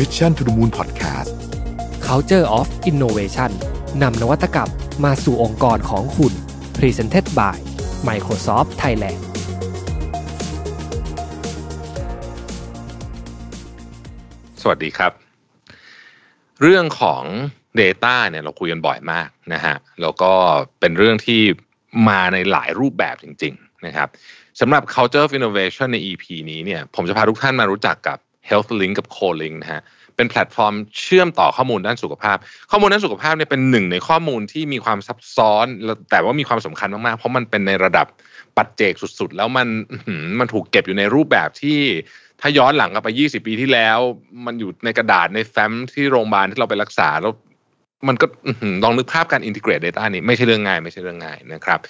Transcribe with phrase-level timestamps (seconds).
[0.00, 1.30] Mission to the Moon Podcast
[2.08, 3.50] Culture of Innovation
[4.02, 4.70] นำนวัตกรรม
[5.04, 6.32] มาสู่องค์กรของคุณ
[6.78, 7.56] Presented by
[8.08, 9.20] Microsoft Thailand
[14.62, 15.12] สวัสดีครับ
[16.60, 17.22] เรื่องของ
[17.80, 20.32] Data เนี่ยเราคุยกันบ่อยมากนะฮะ แล้วก็
[20.80, 21.42] เป็นเรื่องที่
[22.08, 24.08] มาในหลายรูปแบบจริง ๆ นะครับ
[24.60, 28.18] สำหรับ Culture of Innovation ใน EP นี้เนี่ยผมจะพาทุกท่านมารู้จักกับ
[28.50, 29.82] Health Link กับ Co-Link นะฮะ
[30.16, 32.36] เป็นแพลตฟอร์มเชื่อมต่อข้อมูลด้านสุขภาพ
[32.70, 35.66] ข้อมูลด้านสุขภาพเนี่ยเป็นหนึ่งในข้อมูลที่มีความซับซ้อน
[36.10, 38.06] แต่ว่ามีความสำคัญมากๆ เพราะมันเป็นในระดับ
[38.56, 39.68] ปัจเจกสุดๆ แล้วมัน
[40.38, 41.78] มันถูกเก็บอยู่ในรูปแบบที่
[42.40, 43.98] ถ้าย้อนหลังกลับไป 20 ปีที่แล้ว
[44.46, 47.32] มันอยู่ในกระดาษในแฟ้มที่โรงพยาบาลที่เราไปรักษาแล้ว
[48.08, 48.26] มันก็
[48.84, 51.80] ลองนึกภาพการอินทิเกรต Data นี่ไม่ใช่เรื่องง่ายไม่ใช่เรื่องง่ายนะครับ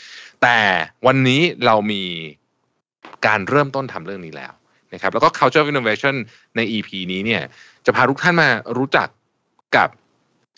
[0.43, 0.59] แต่
[1.07, 2.03] วันนี้เรามี
[3.27, 4.53] การเริ่มต้นทำเรื่องนี้แล้ว
[4.95, 6.15] นะครับแล้วก็ culture of innovation
[6.57, 7.43] ใน EP นี้เนี่ย
[7.87, 9.09] จะพาทุกท่านมารู้จัก
[9.77, 9.89] กับ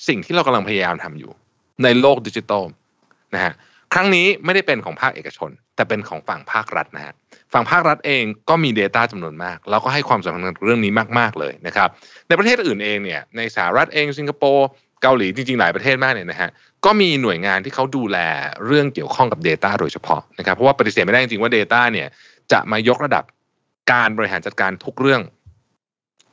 [0.09, 1.33] สิ่งที่เรากำลังพยายามทำอยู่
[1.83, 2.65] ในโลกดิจิทัล
[3.35, 3.53] นะฮะ
[3.93, 7.15] ครั้งนี้ไม่ได้เป็นของภาคเอกชน แต่เป็นของฝั่งภาครัฐนะฮะ
[7.53, 11.89] ฝั่งภาครัฐเองก็มี Data จำนวนมาก แล้วก็ให้ความสำคัญกับเรื่องนี้มาก ๆ เลยนะครับ
[12.29, 14.69] ในประเทศอื่นเองเนี่ยในสหรัฐเองสิงคโปร์
[15.03, 16.51] เกาหลีจริง ๆ หลายประเทศมากเนี่ยนะฮะ
[16.85, 18.19] ก็มีหน่วยงานที่เขาดูแล
[18.67, 22.09] เรื่องเกี่ยวข้องกับ Data โดยเฉพาะนะครับเพราะว่าปฏิเสธไม่ได้จริงๆว่า Data เนี่ย
[22.53, 23.25] จะมายกระดับ
[23.93, 25.23] การบริหารจัดการทุกเรื่อง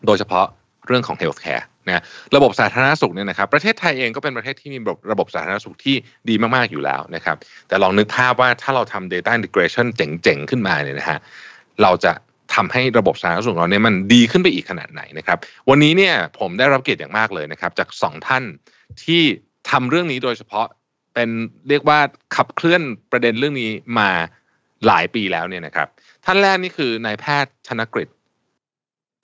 [0.05, 0.45] โดยเฉพาะ
[0.87, 2.03] เรื่องของ healthcare นะ
[2.35, 5.95] ระบบสาธารณสุขเนี่ยนะครับประเทศไทยเองก็เป็นประเทศที่มีระบบระบบสาธารณสุขที่
[6.29, 7.37] ดีมาก ๆ อยู่แล้วนะครับ
[7.67, 11.19] แต่ลองนึกภาพว่าถ้าเราทำ data integration เจ๋ง ๆ ขึ้นมาเนี่ยนะฮะ
[11.81, 12.11] เราจะ
[12.55, 15.37] ทำให้ระบบสาธารณสุขเราเนี่ยมันดีขึ้นไปอีกขนาดไหนนะครับ
[15.69, 18.43] วันนี้เนี่ยผมได้รับเกียรติอย่างมากเลยนะครับ จากสองท่าน
[19.03, 19.21] ที่
[19.69, 20.67] ทำเรื่องนี้โดยเฉพาะ
[21.13, 21.29] เป็น
[21.69, 21.99] เรียกว่า
[22.35, 22.81] ขับเคลื่อน
[23.11, 24.09] ประเด็นเรื่องนี้มา
[24.87, 25.87] หลายปีแล้วเนี่ยนะครับ
[26.25, 28.09] ท่านแรกนี่คือนายแพทย์ธนกฤษ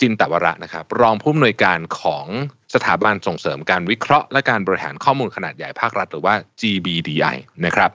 [0.01, 2.25] จินตวระนะครับ รองผู้อำนวยการของ
[2.73, 7.35] สถาบันส่งเสริมการวิเคราะห์ และการบริหารข้อมูลขนาดใหญ่ภาครัฐหรือว่า GBDI
[7.65, 7.89] นะครับ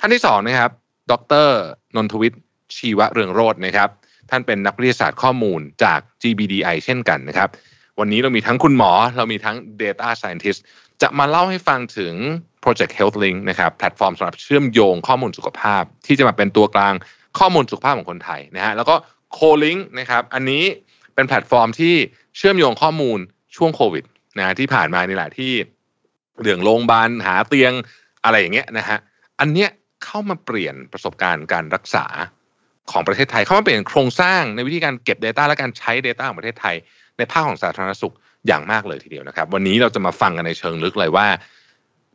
[0.00, 0.70] ท่านที่สองนะครับ
[1.10, 1.12] ด
[1.46, 1.48] ร
[1.96, 2.42] นนทวิทย์
[2.76, 3.88] ชีวะเรืองโรจน์นะครับ
[4.30, 7.48] ท่านเป็นนักวิทยาศาสตร์ข้อมูลจาก GBDI เช่นกันนะครับ
[7.98, 10.60] วันนี้เรามีทั้งคุณหมอ เรามีทั้ง Data Scientist
[11.02, 12.14] จะมาเล่าให้ฟังถึง
[12.68, 16.94] Project Health Link นะครับแพลตฟอร์มสำหรับเชื่อมโยงข้อมูลสุขภาพ ที่จะมาเป็นตัวกลาง
[17.38, 18.94] ข้อมูลสุขภาพของคนไทยนะฮะแล้วก็
[19.36, 20.64] Co-Link นะครับอันนี้
[21.14, 21.94] เป็นแพลตฟอร์มที่
[22.36, 23.18] เชื่อมโยงข้อมูล
[23.56, 24.04] ช่วงโควิด
[24.38, 25.52] นะที่ผ่านมานี่แหละที่
[26.40, 27.72] เรื่องโรงพยาบาลหาเตียง
[28.24, 28.98] อะไรอย่างเงี้ยนะฮะ
[29.40, 29.70] อันเนี้ย
[30.04, 32.06] เข้ามาเปลี่ยนประสบการณ์การรักษา
[32.90, 36.76] ของประเทศไทย เข้ามาเปลี่ยนโครงสร้างในวิธีการเก็บ Data และการใช้ Data ของประเทศไทย
[37.18, 38.14] ในภาคของสาธารณสุข
[38.46, 41.26] อย่างมากเลยทีเดียวนะครับ วันนี้เราจะมาฟังกันในเชิงลึกเลยว่า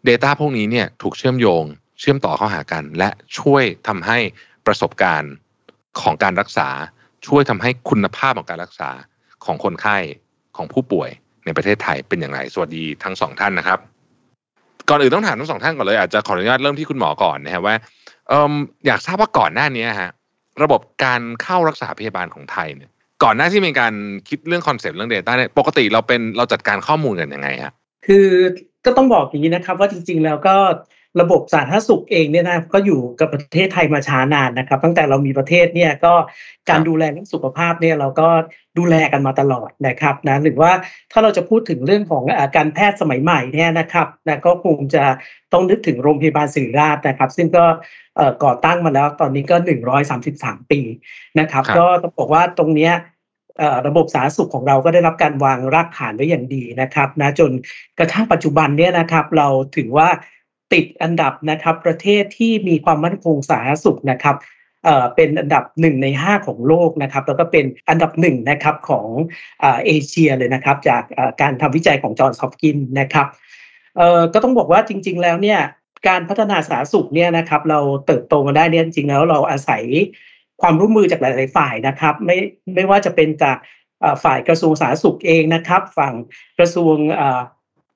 [0.09, 1.63] Data พวกนี้เนี่ยถูกเชื่อมโยง
[1.99, 3.09] เชื่อมต่อเข้าหากัน และ
[3.39, 4.17] ช่วยทำให้
[4.67, 5.33] ประสบการณ์
[6.01, 6.69] ของการรักษา
[7.27, 8.89] ช่วยทำให้คุณภาพของการรักษา
[9.45, 9.97] ของคนไข้
[10.57, 11.09] ของผู้ป่วย
[11.45, 13.79] ในประเทศไทยเป็นอย่างไร สวัสดีทั้งสองท่านนะครับ
[14.89, 17.75] ก่อนอื่นต้องถามทั้งสองท่านก่อนเลย อาจจะขออนุญาตเริ่มที่คุณหมอก่อนนะฮะว่า
[18.85, 20.11] อยากทราบว่าก่อนหน้านี้ฮะ
[20.63, 22.89] ระบบการเข้ารักษาพยาบาลของไทยเนี่ย
[23.23, 23.93] ก่อนหน้าที่มีการ
[24.29, 27.73] คิดเรื่องคอนเซปต์เรื่อง Data เนี่ยปกติเราเป็นเราจัดการข้อมูลกันยังไงฮะ
[28.05, 28.27] คือ
[28.85, 30.55] ก็ต้องบอกอย่างนี้นะครับ ว่าจริง ๆ แล้วก็
[31.21, 36.13] ระบบสาธารณสุขเองเนี่ยนะก็อยู่กับประเทศไทยมาช้านานนะครับ ตั้งแต่เรามีประเทศเนี่ยก็
[36.69, 38.29] การดูแลเรื่องสุขภาพเนี่ยเราก็
[38.77, 40.71] ดูแลกันมาตลอดนะครับนะหรือว่า
[41.11, 42.23] ถ้าเราจะพูดถึงเรื่องของ
[42.55, 45.03] การแพทย์สมัยใหม่เนี่ยนะครับนะก็คงจะ
[45.53, 47.65] ต้องนึกถึงโรงพยาบาลศิริราชนะครับ ซึ่งก็
[48.43, 49.55] ก่อตั้งมาแล้วตอนนี้ก็
[50.13, 50.81] 133 ปี
[51.39, 52.93] นะครับ ก็ต้องบอกว่าตรงเนี้ย
[53.87, 57.51] ระบบสาธารณสุขของเราก็ได้รับการวางรากฐานไว้อย่างดีนะครับนะจน
[57.99, 60.09] กระทั่งปัจจุบันเนี่ยนะครับเราถือว่า
[60.73, 64.35] ติดอันดับนะครับประเทศที่มีความมั่นคงสาธารณสุขนะครับ
[65.15, 69.07] เป็นอันดับหนึ่งในห้าของโลกนะครับแล้วก็เป็นอันดับหนึ่งนะครับของ
[69.61, 71.03] เอเชียเลยนะครับ จาก
[71.41, 73.27] การทำวิจัยของจอห์นฮอปกินนะครับ
[74.33, 75.59] ก็ต้องบอกว่าจริง ๆ แล้วเนี่ย
[76.07, 79.83] การพัฒนาสาธารณสุขเนี่ยนะครับเราเติบโตมาได้เนี่ยจริงๆแล้วเราอาศัย
[80.61, 82.37] ความร่วมมือจากหลาย ๆ ฝ่ายนะครับ ไม่
[82.75, 83.57] ไม่ว่าจะเป็นจาก
[84.23, 86.13] ฝ่ายกระทรวงสาธารณสุขเองนะครับ ฝั่ง
[86.59, 86.95] กระทรวง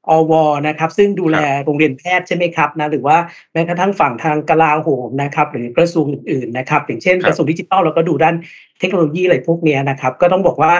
[0.09, 0.33] อว
[0.67, 3.17] นะครับ ซึ่งดูแลโรงเรียนแพทย์ใช่ไหมครับนะหรือว่า
[3.53, 8.35] แม้กระทั่งฝั่งทางกลาโหมนะครับ หรือกระทรวงอื่น ๆ นะครับ อย่างเช่นกระทรวงดิจิทัลเราก็ดูด้าน
[8.79, 10.73] เทคโนโลยีอะไรพวกนี้นะครับ ก็ต้องบอกว่า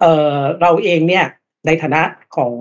[0.00, 0.04] เอ
[0.34, 1.24] อเราเองเนี่ย
[1.66, 2.02] ในฐานะ
[2.36, 2.52] ของ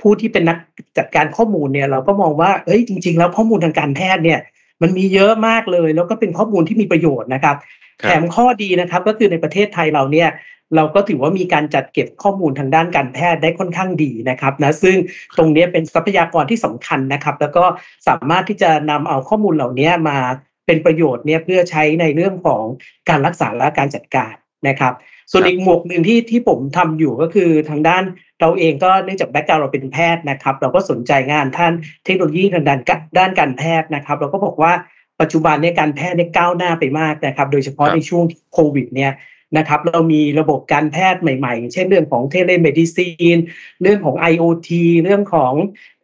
[0.00, 0.58] ผู้ที่เป็นนัก
[0.98, 4.40] จัดการข้อมูลเนี่ยเราก็มองว่าเอ้ยจริง ๆ แล้วข้อมูลทางการแพทย์เนี่ย
[4.82, 7.56] มันมีเยอะมากเลย แล้วก็เป็นข้อมูลที่มีประโยชน์นะครับ
[8.02, 10.28] แถมข้อดีนะครับก็คือในประเทศไทยเราเนี่ย
[10.76, 14.96] เราก็ถือว่ามีการจัดเก็บข้อมูลทางด้านการแพทย์ได้ค่อนข้างดีนะครับนะซึ่ง
[15.38, 17.64] ตรงนี้เป็นทรัพยากรที่สำคัญนะครับ แล้วก็
[18.08, 20.18] สามารถที่จะนำเอาข้อมูลเหล่านี้มา
[20.66, 22.64] เป็นประโยชน์เนี่ยเพื่อใช้ในเรื่องของ
[23.08, 24.34] การรักษาและการจัดการ
[24.68, 24.94] นะครับ
[25.32, 28.02] ส่วนอีกหมวกหนึ่งที่ที่ผมทำอยู่ก็คือทางด้าน
[28.40, 31.72] เราเองก็เนื่องจาก background เราเป็นแพทย์นะครับ เราก็สนใจงานด้าน
[32.04, 32.80] เทคโนโลยีทางด้าน
[33.18, 34.72] ด้านการแพทย์นะครับ เราก็บอกว่า
[35.20, 39.12] ปัจจุบันเนี่ยการแพทย์เนี่ยก้าวหน้าไปมากนะครับ โดยเฉพาะในช่วงโควิดเนี่ย
[39.58, 43.36] นะครับเรามีระบบการแพทย์ใหม่ๆ เช่นเรื่องของ telemedicine
[43.82, 44.70] เรื่องของ IoT
[45.02, 45.52] เรื่องของ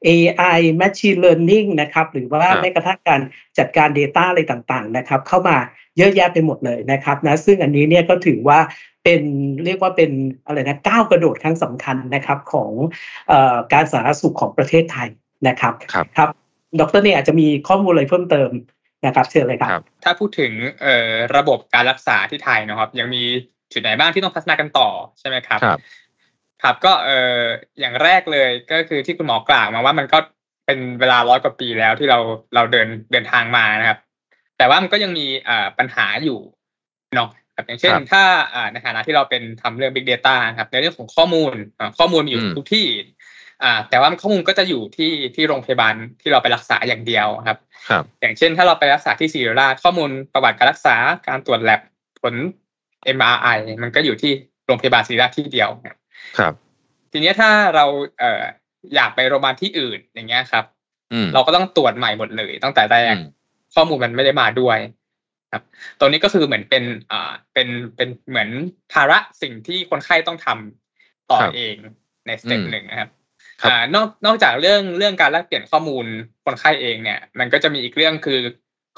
[0.07, 3.21] AI Machine Learning นะครับหรือว่าแม้กระทั่งการ
[3.59, 5.57] จัดการ Data อะไรต่างๆนะครับเข้ามา
[5.99, 8.59] เยอะแยะไปหมดเลยนะครับนะซึ่งอันนี้เนี่ยก็ถือว่า
[9.05, 9.23] เป็น
[9.65, 10.11] เรียกว่าเป็น
[10.47, 12.73] อะไรนะก้าวกระโดดครั้งสำคัญนะครับของ
[13.31, 13.33] อ
[13.73, 15.09] การสาธารณสุขของประเทศไทย
[15.49, 16.29] นะครับครับครับ
[16.81, 18.51] ดรเนี่ยอาจจะมีข้อมูลอะไรเพิ่มเติม
[19.07, 20.53] นะครับเชิญเลยครับ ถ้าพูดถึง
[21.37, 23.23] ระบบการรักษาที่ไทยนะครับ ยังมี
[23.73, 24.89] จุดไหนบ้างที่ต้องพัฒนากันต่อ
[25.19, 25.79] ใช่ไหมครับ ครับ
[26.63, 27.41] ครับก็เออ
[27.81, 30.19] อย่างแรกเลยก็คือที่คุณหมอกล่าวมาว่ามันก็
[30.67, 32.19] เป็นเวลาร้อยกว่าปีแล้วที่เรา
[32.55, 33.99] เราเดินเดินทางมานะครับ
[34.59, 36.39] แต่ว่ามันก็ยังมีอ่าปัญหาอยู่
[37.15, 37.31] เนาะ
[37.67, 38.23] อย่างเช่นถ้า
[38.55, 41.53] อ่าในฐานะที่เราเป็นทำเรื่อง Big Data ครับในเรื่องของข้อมูล
[41.99, 42.87] ข้อมูลมีอยู่ทุกที่
[43.63, 47.59] อ่า แต่ว่าข้อมูลก็จะอยู่ที่ที่โรงพยาบาลที่เราไปรักษาอย่างเดียวครับ
[47.89, 50.97] ครับ อย่างเช่น ถ้าเราไปรักษาที่ศิริราชข้อมูลประวัติการรักษา
[51.29, 51.81] การตรวจแลบ
[52.21, 52.35] ผล
[53.17, 54.33] MRI มันก็อยู่ที่
[54.67, 55.71] โรงพยาบาลศิริราชที่เดียว
[56.39, 56.55] ครับ
[57.13, 57.85] ทีนี้ถ้าเรา
[58.19, 58.43] เอ่อ
[58.95, 60.65] อยากไปโรงพยาบาลที่อื่นอย่างเงี้ยครับ
[61.35, 63.15] เราก็ต้องตรวจใหม่หมดเลยตั้งแต่แรก
[63.75, 64.79] ข้อมูลมันไม่ได้มาด้วย
[65.53, 65.63] ครับ
[65.99, 68.49] ตรงนี้ก็คือเหมือนเป็นอ่าเป็นเป็นเหมือน
[68.93, 71.77] ภาระสิ่งที่คนไข้ต้องทำต่อเอง
[72.27, 73.11] ในสเต็ปหนึ่งนะครับ
[73.65, 76.05] อ่านอกนอกจากเรื่องเรื่องการแลกเปลี่ยนข้อมูล
[76.45, 78.41] คนไข้เองเนี่ย มันก็จะมีอีกเรื่องคือ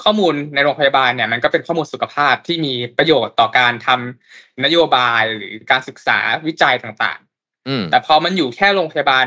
[0.03, 6.17] ข้อมูลในโรงพยาบาลเนี่ยมันก็เป็นข้อมูลสุขภาพที่มีประโยชน์ต่อการทำนโยบายหรือการศึกษา
[6.47, 9.25] วิจัยต่างๆแต่พอมันอยู่แค่โรงพยาบาล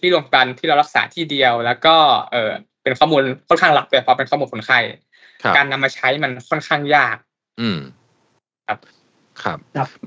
[0.00, 1.96] ที่โรงพยาบาลที่เรารักษาที่เดียว แล้วก็
[2.32, 2.50] เออ
[2.82, 4.78] เป็นข้อมูลค่อนข้างหลักเลยเพราะเป็นข้อมูลคนไข้
[5.56, 7.16] การนำมาใช้มันค่อนข้างยาก
[7.60, 7.78] อืม
[8.66, 8.78] ครับ
[9.42, 9.58] ครับ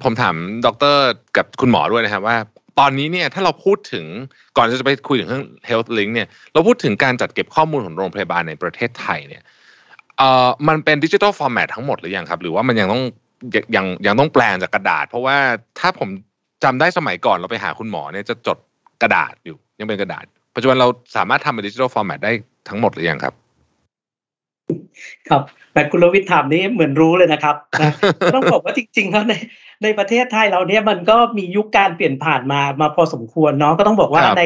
[0.04, 0.36] ผมถาม
[0.66, 0.96] ดร
[1.38, 2.38] กับคุณหมอด้วยนะครับว่า
[2.80, 4.06] ตอนนี้เนี่ยถ้าเราพูดถึง
[4.58, 9.44] ก่อนจะไปคุยถึงเรื่อง Health Link เนี่ยเราพูดถึงการจัดเก็บข้อมูลของโรงพยาบาลในประเทศไทยเนี่ย
[10.18, 13.04] เอ่อมันเป็น digital format ทั้งหมดหรือยังครับ หรือว่ามันยังต้อง
[13.76, 15.38] ยังยังต้องแปลงจากกระดาษ เพราะว่า
[15.80, 16.10] ถ้าผม
[16.64, 18.58] จำได้สมัยก่อนเราไปหาคุณหมอเนี่ยจะจด
[19.02, 22.32] กระดาษอยู่ ยังเป็นกระดาษ ปัจจุบันเราสามารถทำเป็น digital format ได้
[22.70, 23.34] ทั้งหมดหรือยังครับ
[25.30, 25.42] ครับ
[25.74, 27.56] แต่คุณรวิทย์ถามนี้เหมือนรู้เลยนะครับ
[28.36, 29.34] ต้องบอกว่าจริงๆแล้วใน
[29.84, 34.44] ในประเทศไทยเราเนี่ยมันก็มียุคการเปลี่ยนผ่านมามาพอสมควรเนาะก็ต้องบอกว่าใน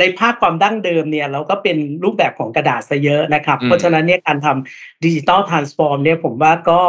[0.00, 6.80] ในภาคความดั้งเดิมเนี่ยเราก็เป็นรูปแบบของกระดาษซะเยอะนะครับ เพราะฉะนั้นเนี่ยการทำ digital transform เนี่ยผมว่าก็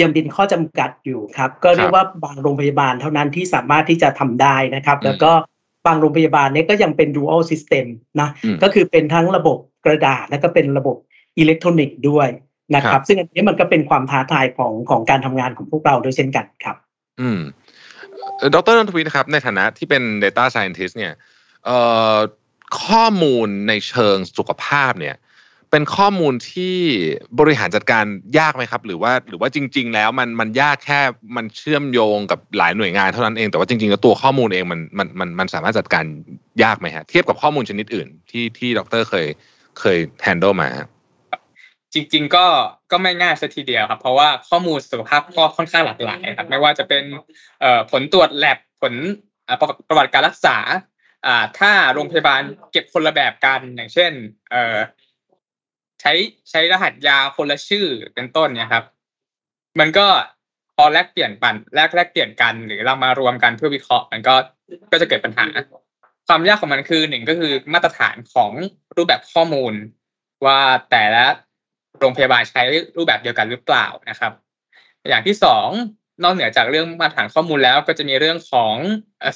[0.00, 5.32] ยังเป็นข้อจำกัดอยู่ครับ ก็เรียกว่าบางโรงพยาบาลเท่านั้นที่สามารถที่จะทำได้นะครับ แล้วก็
[5.86, 7.86] บางโรงพยาบาลเนี่ยก็ยังเป็น dual system
[8.20, 8.28] นะ
[8.62, 10.96] ก็คือเป็นทั้งระบบกระดาษและก็เป็นระบบ
[11.38, 12.28] อิเล็กทรอนิกส์ด้วย
[12.74, 16.76] นะครับ ซึ่งอันนี้มันก็เป็นความท้าทายของของการทำงานของพวกเราด้วยเช่นกันครับ
[17.20, 17.40] อืม
[18.54, 21.12] ดรนนทวีนะครับ ในฐานะที่เป็น data scientist เนี่ย
[22.84, 25.16] ข้อมูลในเชิงสุขภาพเนี่ย
[25.70, 26.76] เป็นข้อมูลที่
[27.40, 28.04] บริหารจัดการ
[28.38, 31.00] ยากไหมครับ หรือว่าหรือว่าจริง ๆ แล้วมันมันยากแค่
[31.36, 36.04] มันเชื่อมโยงกับหลายหน่วยงานเท่านั้นเองแต่ว่าจริงๆแล้วตัวข้อมูลเองมันมันมันมันสามารถจัดการ
[36.62, 39.26] ยากไหมฮะเทียบกับข้อมูลชนิดอื่นที่ที่ดรเคย
[39.80, 40.68] เคยแฮนด์ลมา
[41.94, 42.46] จริง ๆ ก็
[42.90, 47.02] ก็ไม่ง่ายสัทีเดียวครับ เพราะว่าข้อมูลสุขภาพก็ค่อนข้างหลากหลายครับ ไม่ว่าจะเป็น
[47.90, 48.94] ผลตรวจแลบผล
[49.88, 50.56] ประวัติการรักษา
[51.58, 54.12] ถ้าโรงพยาบาลเก็บคนละแบบกันอย่างเช่น
[56.00, 56.12] ใช้
[56.50, 58.84] ใช้รหัสยาคนละชื่อเป็นต้นเนี่ยครับ
[59.80, 60.06] มันก็
[60.76, 64.34] พอแลกเปลี่ยนปันแลกแลกเปลี่ยนกันหรือเรามารวมกันเพื่อวิเคราะห์มันก็
[64.92, 65.46] ก็จะเกิดปัญหา
[66.28, 68.50] ความยากของมันคือหนึ่งก็คือมาตรฐานของ
[68.96, 69.74] รูปแบบข้อมูล
[70.46, 70.58] ว่า
[70.90, 71.24] แต่ละ
[71.98, 72.62] โรงพยาบาลใช้
[72.96, 74.32] รูปแบบเดียวกันหรือเปล่านะครับ
[75.08, 75.68] อย่างที่สอง
[76.22, 78.74] นอกเหนือจากเรื่องมาตรฐานข้อมูลแล้วก็จะมีเรื่องของ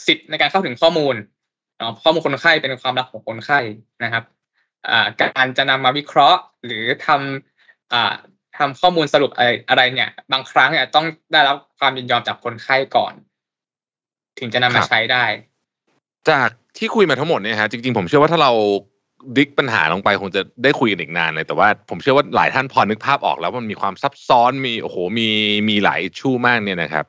[0.06, 1.14] สิทธิ์ในการเข้าถึงข้อมูล
[2.02, 3.58] ข้อมูลคนไข้เป็นความลับของคนไข้
[4.04, 4.24] นะครับ
[5.22, 13.14] การจะนำมาวิเคราะห์หรือทำทำข้อมูลสรุปอะไรอะไรเนี่ย บางครั้งเนี่ยต้องได้รับความยินยอมจากคนไข้ก่อน
[14.38, 15.24] ถึงจะนำมาใช้ได้
[16.30, 18.52] จากที่คุยมาทั้งหมดเนี่ยฮะจริงๆผมเชื่อว่าถ้าเรา
[19.36, 25.28] ดิกปัญหาลงไปคงจะได้คุยกันอีกนานเลย แต่ว่าผมเชื่อว่าหลายท่านพอนึกภาพออกแล้วมันมีความซับซ้อนมีโอ้โหมี
[25.68, 27.04] มีหลายชู่มากเนี่ยนะครับ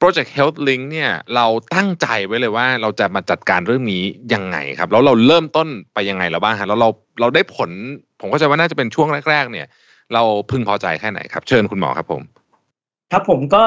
[0.00, 4.02] Project Health Link เนี่ยเราตั้งใจไว้เลยว่าเราจะมาจัดการเรื่องนี้
[4.34, 6.88] ยังไงครับ แล้วเราเริ่มต้นไปยังไงแล้วบ้างฮะแล้วเรา
[7.20, 7.70] เราได้ผล
[8.20, 9.66] ผมก็จะว่าน่าจะเป็นช่วงแรก ๆ เนี่ย
[10.14, 12.22] เราพึงพอใจแค่ไหนครับ เชิญคุณหมอครับผม
[13.12, 13.62] ครับผมก็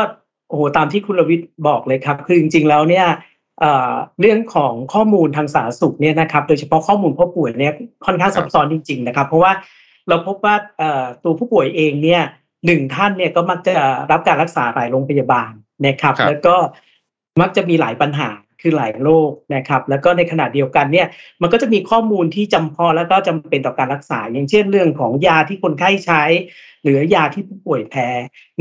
[0.50, 3.06] โอ้โหตามที่คุณรวิทย์บอกเลยครับ คือจริง ๆ แล้วเนี่ย
[4.20, 7.74] เรื่องของข้อมูลทางสาธารณสุขเนี่ยนะครับ โดยเฉพาะข้อมูลผู้ป่วยเนี่ย
[8.06, 9.52] ค่อนข้างซับซ้อนจริง ๆ นะครับ เพราะว่า
[10.10, 10.56] เราพบว่า
[11.24, 12.22] ตัวผู้ป่วยเองเนี่ย
[12.66, 13.74] หนึ่งท่านเนี่ยก็มักจะ
[14.12, 15.52] รับการรักษาหลายโรงพยาบาล
[15.88, 16.56] นะครับ แล้วก็
[17.42, 18.30] มักจะมีหลายปัญหา
[18.62, 21.08] คือหลายโรคนะครับ แล้วก็ในขณะเดียวกันเนี่ย
[21.42, 26.24] มันก็จะมีข้อมูลที่จำเพาะแล้วก็จำเป็นต่อการรักษา อย่างเช่นเรื่องของยาที่คนไข้ใช้
[26.84, 28.10] หรือยาที่ผู้ป่วยแพ้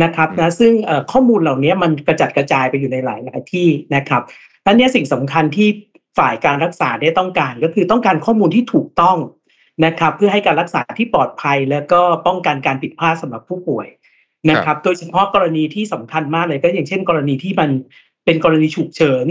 [0.03, 0.73] นะครับนะซึ่ง
[1.13, 4.23] ข้อมูลเหล่านี้มันกระจัดกระจายไปอยู่ในหลายหลายที่นะครับ
[4.69, 5.69] และนี้สิ่งสำคัญที่
[6.19, 9.17] ฝ่ายการรักษาได้ต้องการ ก็คือต้องการข้อมูลที่ถูกต้อง
[9.85, 13.87] นะครับ เพื่อให้การรักษาที่ปลอดภัย แล้วก็ป้องกันการผิดพลาดสำหรับผู้ป่วย
[14.51, 17.71] นะครับ โดยเฉพาะกรณีที่สำคัญมากเลยก็อย่างเช่น กรณีที่มัน
[18.25, 19.27] เป็นกรณีฉุกเฉิน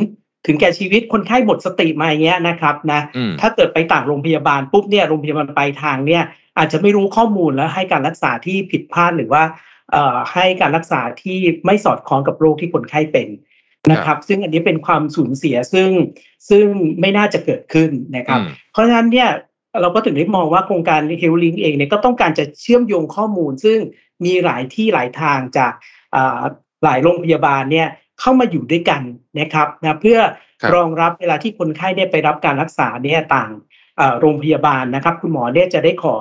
[0.46, 3.02] ถึงแก่ชีวิตคนไข้หมดสติมาอย่างเงี้ยนะครับนะ
[3.42, 6.24] ถ้าเกิดไปต่างโรงพยาบาลปุ๊บเนี่ยโรงพยาบาลปลายทางเนี่ย
[6.58, 9.44] อาจจะไม่รู้ข้อมูลแล้วให้การรักษาที่ผิดพลาดหรือว่า
[10.34, 13.28] ให้การรักษาที่ไม่สอดคล้องกับโรคที่คนไข้เป็น
[13.92, 15.90] นะครับ ซึ่งอันนี้เป็นความสูญเสียซึ่ง
[16.50, 16.66] ซึ่ง
[17.00, 18.40] ไม่น่าจะเกิดขึ้นนะครับ
[18.72, 19.30] เพราะฉะนั้นเนี่ย
[19.82, 23.80] เราก็ถึงได้มองว่าโครงการ h e a l i n g เองเนี่ยก็ต้องการจะเชื่อมโยงข้อมูล ซึ่ง
[24.26, 25.74] มีหลายที่หลายทางจาก
[26.84, 27.88] หลายโรงพยาบาลเนี่ย
[28.20, 29.02] เข้ามาอยู่ด้วยกัน
[29.40, 30.20] นะครับนะเพื่อ
[30.76, 33.52] รองรับเวลาที่คนไข้เนี่ยไปรับการรักษาเนี่ยต่าง
[34.22, 36.16] โรงพยาบาลนะครับ คุณหมอเนี่ยจะได้ขอ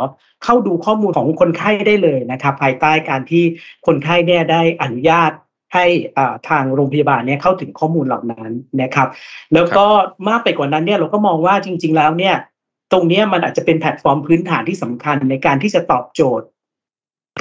[0.45, 3.45] เข้าดูข้อมูลของคนไข้ได้เลยนะครับ ภายใต้การที่
[3.87, 5.31] คนไข้เนี่ยได้อนุญาต
[5.75, 5.85] ให้
[6.49, 9.09] ทางโรงพยาบาลเนี่ยเข้าถึงข้อมูลเหล่านั้นนะครับ
[9.55, 9.87] แล้วก็
[10.29, 12.35] มากไปกว่านั้นเนี่ยเราก็มองว่าจริง ๆ แล้วเนี่ย
[12.93, 16.47] ตรงนี้มันอาจจะเป็นแพลตฟอร์มพื้นฐานที่สำคัญในการที่จะตอบโจทย์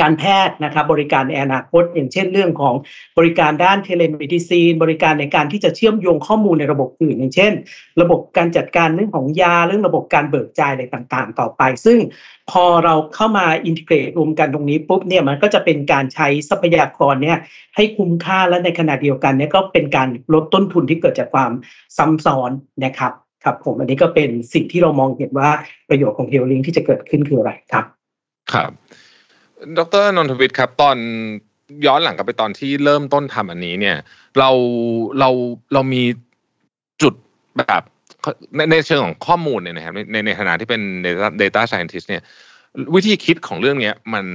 [0.02, 2.74] การแพทย์นะครับบริการในอนาคต อย่างเช่นเรื่องของ
[3.18, 7.54] บริการด้าน telemedicine บริการในการที่จะเชื่อมโยงข้อมูลในระบบอื่น อย่างเช่น
[8.02, 12.00] ระบบการจัดการเรื่องของยาเรื่องระบบการเบิกจ่ายอะไรต่างๆ ต่อไป ซึ่ง
[12.52, 17.38] พอเราเข้ามาอินทิเกรตรวมกันตรงนี้ปุ๊บเนี่ยมันก็จะเป็นการใช้ทรัพยากรเนี่ย
[17.75, 21.52] ให้คุ้มค่าและในขณะเดียวกันเนี่ยก็เป็นการลดต้นทุนที่เกิดจากความ
[21.98, 22.52] ซ้ำซ้อน
[22.86, 23.12] นะครับ
[23.44, 25.50] ครับผมอันนี้ก็เป็นสิ่งที่เรามองเห็นว่า
[25.90, 27.86] ประโยชน์ของเฮลลิงที่จะเกิดขึ้นคืออะไรครับ
[28.54, 28.72] ครับ
[29.78, 30.98] ดรนนทวิทย์ครับตอน
[31.86, 33.98] ย้อนหลังกลับไปตอนที่เริ่มต้นทำอันนี้เนี่ย
[34.40, 34.50] เรา
[35.20, 35.30] เรา
[35.74, 36.04] เรามี
[37.02, 37.14] จุด
[37.58, 37.82] แบบ
[38.56, 42.24] ในในเชิงของข้อมูลเนี่ยนะครับในในฐานะที่เป็น data data scientist เนี่ย
[42.96, 44.26] วิธีคิดของเรื่องนี้มัน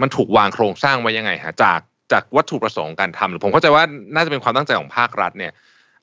[0.00, 1.80] มันถูกวางโครงสร้างไว้ยังไงฮะจาก
[2.12, 5.52] จากวัตถุประสงค์การทำหรือผมเข้าใจว่าน่าจะเป็นความตั้งใจของภาครัฐเนี่ย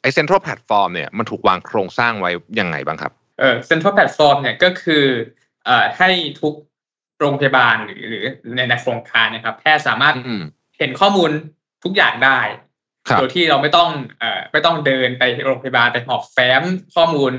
[0.02, 5.04] ไอ central platform เนี่ยมันถูกวางโครงสร้างไว้ยังไงบ้างครับเออ central platform เนี่ยก็คือ
[5.66, 6.10] เอ่อให้
[6.42, 6.54] ทุก
[7.20, 8.24] โรงพยาบาลหรือหรือ
[8.56, 10.16] ในในโครงการนะครับ แพทย์สามารถ
[10.78, 11.32] เห็นข้อมูล
[11.84, 12.40] ทุกอย่างได้
[13.18, 16.64] โดยที่เราไม่ต้องเอ่อไม่ต้องเดินไปโรงพยาบาลไปหอบแฟ้ม
[16.96, 17.32] ข้อมูล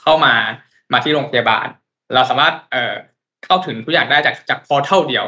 [0.00, 0.34] เข้ามา
[0.92, 1.66] มาที่โรงพยาบาล
[2.14, 2.94] เราสามารถเอ่อ
[3.44, 5.26] เข้าถึงทุกอย่างได้จากจากพอเท่าเดียว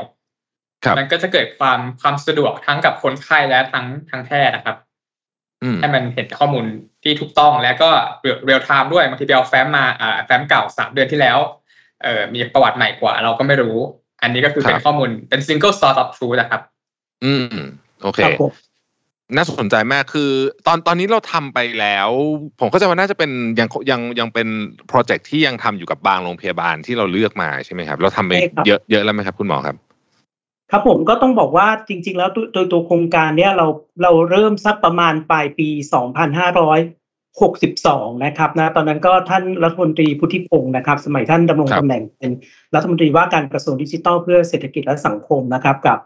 [0.98, 4.76] มันก็จะเกิดความความสะดวกทั้งกับคนไข้และทั้งทั้งแพทย์นะครับ
[5.80, 6.64] ให้มันเห็นข้อมูล
[7.02, 7.90] ที่ถูกต้องแล้วก็
[8.22, 11.38] เรียลไทม์ด้วยบางทีไปเอาแฟ้มมาอ่าแฟ้มเก่าสามเดือนที่แล้ว
[12.02, 13.76] เอ่อมีประวัติใหม่กว่า เราก็ไม่รู้
[14.22, 16.60] อันนี้ก็คือเป็นข้อมูลเป็น single source of truth นะครับ
[17.24, 17.56] อืม
[18.02, 18.20] โอเค
[19.36, 20.30] น่าสนใจมากคือ
[20.66, 22.08] ตอนตอนนี้เราทำไปแล้ว
[22.60, 24.48] ผมก็จะว่าน่าจะเป็นยังยังยังเป็น
[24.88, 28.32] โปรเจกต์ที่ยังทำอยู่กับบางโรงพยาบาลที่เราเลือกมาใช่ไหมครับ เราทำไป
[28.66, 29.76] เยอะเยอะแล้วไหมครับ คุณหมอครับ
[30.70, 33.66] ครับผมก็ต้องบอกว่าจริง ๆ แล้วโดยตัวโครงการเนี้ยเรา
[34.02, 35.68] เราเริ่มสักประมาณปลายปี
[36.38, 36.97] 2500
[37.40, 42.30] 62 นะครับนะตอนนั้นก็ท่านรัฐมนตรีพุทธิพงศ์นะครับ สมัยท่านดำรงตำแหน่งเป็น
[42.74, 45.98] รัฐมนตรีว่าการกระทรวงดิจิทัลเพื่อเศรษฐกิจและสังคมนะครับ กับ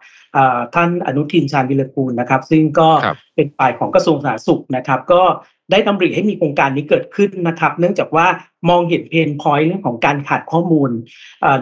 [0.74, 2.88] ท่านอนุทินชาญวิรกูลนะครับ ซึ่งก็
[3.36, 5.22] เป็นฝ่ายของกระทรวงสาธารณสุขนะครับ ก็
[5.70, 8.26] ได้ดำริให้มีโครงการนี้เกิดขึ้นนะครับ เนื่องจากว่า
[8.68, 10.90] มองเห็นเพนพอยต์เรื่องของการขาดข้อมูล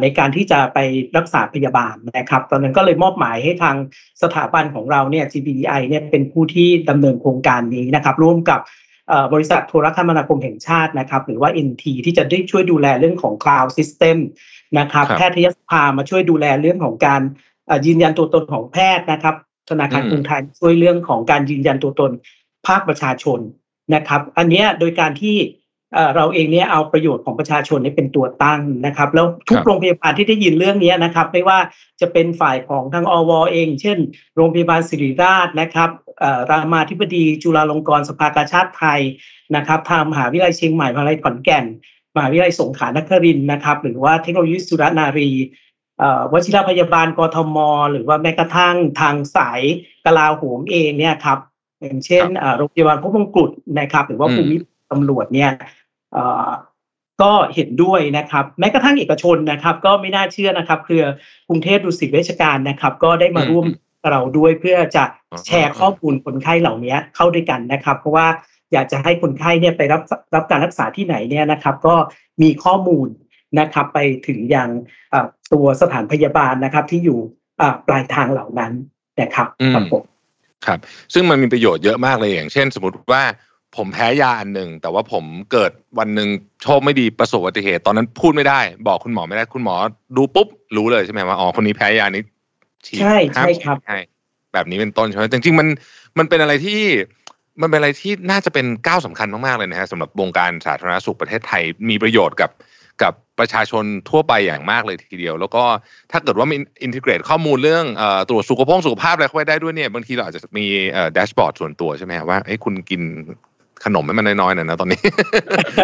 [0.02, 0.78] ในการที่จะไป
[1.16, 3.76] รักษาพยาบาลนะครับ ตอนนั้นก็เลยมอบหมายให้ทาง
[4.22, 8.60] สถาบันของเราเนี่ย GBDI เนี่ยเป็นผู้ที่ดำเนินโครงการนี้นะครับ ร่วมกับ
[9.32, 14.16] บริษัทโทรคมนาคมแห่งชาตินะครับหรือว่า NT ที่จะได้ช่วยดูแลเรื่องของ Cloud System
[14.78, 17.20] นะครับแพทยสภามาช่วยดูแลเรื่องของการ
[17.86, 19.34] ยืนยันตัวตนของแพทย์นะครับ
[19.70, 22.10] ธนาคารกรุงไทยช่วยเรื่องของการยืนยันตัวตน
[22.66, 23.38] ภาคประชาชน
[23.94, 25.36] นะครับ อันนี้โดยการที่
[26.16, 31.58] เราเองเนี่ยเอาประโยชน์ของประชาชนนี่เป็นตัวตั้งนะครับ แล้วทุกโรงพยาบาลที่ได้ยินเรื่องนี้นะครับ ไม่ว่า
[32.00, 33.98] จะเป็นฝ่ายของทางอวเอง เช่น
[34.36, 35.90] โรงพยาบาลศิริราชนะครับ
[36.50, 39.00] รามาธิบดีจุฬาลงกรณ์สภากาชาติไทย
[39.56, 41.64] นะครับทางมหาวิทยาลัยเชียงใหม่มหาวิทยาลัยขอนแก่น
[42.16, 45.30] มหาวิทยาลัยสงขลานครินนะครับ หรือว่าเทคโนโลยีสุรนารี
[46.32, 47.56] วชิรพยาบาลกทม
[47.92, 49.60] หรือว่าแม้กระทั่งทางสาย
[50.06, 51.38] กลาโหมเองเนี่ยครับ
[51.80, 54.56] อย่างเช่นโรงพยาบาลพระมงกุฎนะครับ หรือว่าภูมิ
[54.90, 55.50] ตำรวจเนี่ย
[57.22, 61.04] ก็เห็นด้วยนะครับ แม้กระทั่งเอกชนนะครับ ก็ไม่น่าเชื่อนะครับ เครือ
[61.48, 63.64] กรุงเทพดุสิตเวชการนะครับ ก็ได้มาร่วม
[64.10, 65.04] เราด้วยเพื่อจะ
[65.46, 68.26] แชร์ข้อมูลคนไข้เหล่านี้เข้าด้วยกันนะครับ เพราะว่า
[68.72, 70.02] อยากจะให้คนไข้เนี่ยไปรับ
[70.34, 71.94] รับการรักษาที่ไหนเนี่ยนะครับ ก็
[72.42, 73.08] มีข้อมูล
[73.60, 74.70] นะครับไปถึงอย่าง
[75.52, 77.18] ตัวสถานพยาบาลนะครับ ที่อยู่
[77.88, 78.72] ปลายทางเหล่านั้น
[79.20, 80.02] นะครับครับผม
[80.66, 80.78] ครับ
[81.14, 83.22] ซึ่งมันมีประโยชน์เยอะมากเลยอย่าง เช่น สมมติว่า
[83.76, 86.28] ผมแพ้ยาอันหนึ่งแต่ว่าผมเกิดวันหนึ่ง
[86.62, 89.74] โชคไม่ดีประสบอุบัติเหตุตอนนั้นพูดไม่ได้ บอกคุณหมอไม่ได้คุณหมอ
[90.16, 92.22] ดูปุ๊บรู้เลยใช่ไหมว่าอ๋อคนนี้แพ้ยานี้
[92.86, 93.98] ฉีดใช่ห้ามใช่ครับให้
[94.52, 95.68] แบบนี้เป็นต้นใช่ไหมจริงๆมัน
[96.18, 96.80] มันเป็นอะไรที่
[97.62, 102.50] มันเป็นอะไรที่น่าจะเป็นก้าวสำคัญมากๆเลยนะฮะสำหรับวงการสาธารณสุขประเทศไทยมีประโยชน์กับ
[103.02, 105.62] กับประชาชนทั่วไปอย่างมากเลยทีเดียว แล้วก็
[106.12, 113.02] ถ้าเกิดว่ามีอินทิเกรตข้อมูลเรื่องเอ่อตรวจสุขภาพสุขภาพอะไรเข้าไปได้ด้วยเนี่ยบางทีเราอาจจะมีเอ่อแดชบอร์ดส่วนตัวใช่ไหมฮะว่าเอ้ยคุณกิน
[113.84, 115.00] ขนมให้มันน้อยๆหน่อยนะตอนนี้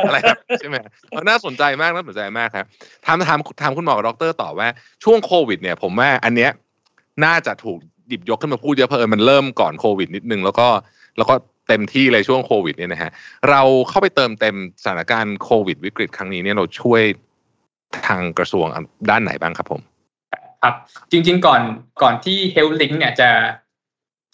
[0.06, 0.76] อะไรแบบนี้ใช่ไหม
[1.10, 2.66] เออน่าสนใจมากน่าสนใจมากครับ
[3.06, 4.68] ถามถามถามคุณหมอกับดรต่อว่า
[5.04, 6.50] ช่วงโควิดเนี่ย ผมว่าอันเนี้ย
[7.24, 10.66] น่าจะถูกหยิบยกขึ้นมาพูดเยอะเพราะเออมันเริ่มก่อนโควิด นิดนึง แล้วก็
[11.16, 11.34] แล้วก็
[11.68, 13.10] เต็มที่เลยช่วงโควิดเนี่ยนะฮะ
[13.50, 17.02] เราเข้าไปเติมเต็มสถานการณ์โควิด วิกฤตครั้งนี้เนี่ยเราช่วย
[18.08, 18.66] ทางกระทรวง
[19.10, 19.80] ด้านไหนบ้างครับผม
[20.62, 20.74] ครับ
[21.10, 21.60] จริง ๆ ก่อน
[22.02, 23.30] ก่อนที่ Health Link เนี่ยจะ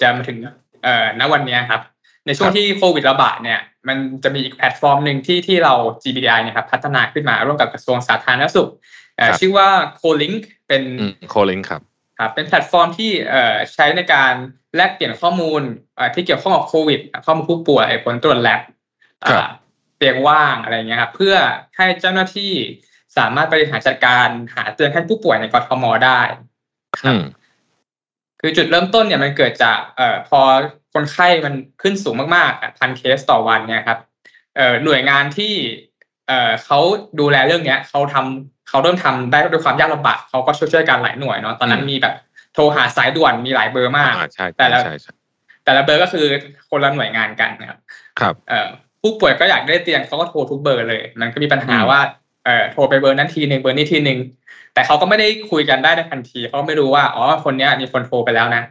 [0.00, 0.38] จะมาถึง
[0.82, 1.80] เอ่อณวันเนี้ยครับ
[2.26, 8.70] ในช่วงครับที่โควิดระบาดเนี่ย มันจะมีอีกแพลตฟอร์มหนึ่งที่ที่เรา GBDI เนี่ยครับพัฒนาขึ้นมาร่วมกับกระทรวงสาธารณสุข
[9.16, 9.68] เอ่อชื่อว่า
[10.00, 10.82] CoLink เป็น
[11.30, 11.82] โคลิงครับ
[12.18, 14.32] ครับเป็นแพลตฟอร์มที่เอ่อใช้ในการ
[14.76, 15.62] แลกเปลี่ยนข้อมูล
[15.96, 18.60] เอ่อที่เกี่ยวข้องกับโควิด ข้อมูลผู้ป่วยผลตรวจแลบ
[19.28, 19.48] ครับอ่า
[19.96, 21.34] เตียงว่างอะไรเงี้ยครับเพื่อ
[21.76, 22.52] ให้เจ้าหน้าที่
[23.16, 26.20] สามารถบริหารจัดการหาเตือนให้ผู้ป่วยในกรทมได้
[27.02, 27.24] ครัอืบม
[28.40, 30.40] คือจุดเริ่มต้นเนี่ยมันเกิดจากเอ่อพอ
[30.94, 33.98] คนไข้มันขึ้นสูงมากๆอะพันเคสต่อวันเนี่ยครับ
[34.56, 35.54] เอ่อหน่วยงานที่
[36.28, 36.78] เอ่อเขา
[37.20, 42.14] ดูแลเรื่องเนี้ยเขาทำเขาเริ่มทำได้ด้วยความยากลำบากเขาก็ช่วยช่วยๆกันหลายหน่วยเนาะตอนนั้นอืมมีแบบ
[42.54, 45.12] โทรหาสายด่วนมีหลายเบอร์มากอ่าใช่แต่ใช่ละใช่ใช่
[45.64, 46.26] แต่ละเบอร์ก็คือ
[46.70, 47.78] คนละหน่วยงานกันนะครับ
[48.20, 48.68] ครับเอ่อ
[49.02, 52.00] ผู้ป่วยก็อยากได้เตียงเขาก็โทรทุกเบอร์เลย มันก็มีปัญหาอืมว่า
[52.44, 54.18] เอ่อโทรไปเบอร์นั้นทีหนึ่งเบอร์นี้ทีหนึ่ง
[54.74, 58.62] แต่เขาก็ไม่ได้คุยกันได้ในทันทีเขาไม่รู้ว่าอ๋อคนเนี้ยมีคนโทรไปแล้วนะ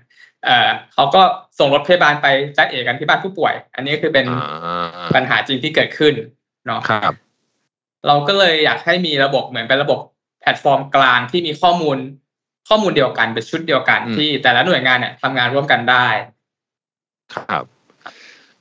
[0.46, 1.22] เอ่อเขาก็
[1.60, 2.28] ส่งรถพยาบาลไป
[2.58, 6.14] จัดเอกกันที่บ้านผู้ป่วย อันนี้คือเป็นอ่าปัญหาจริงที่เกิดขึ้น
[6.68, 7.14] เนาะครับ
[8.08, 10.00] เราก็เลยอยากให้มีระบบเหมือนเป็นระบบ
[10.42, 11.98] แพลตฟอร์มกลางที่มีข้อมูล
[12.70, 16.08] ข้อมูลเดียวกันเป็นชุดเดียวกันอืมที่แต่ละหน่วยงานเนี่ยทำงานร่วมกันได้
[17.34, 17.64] ครับ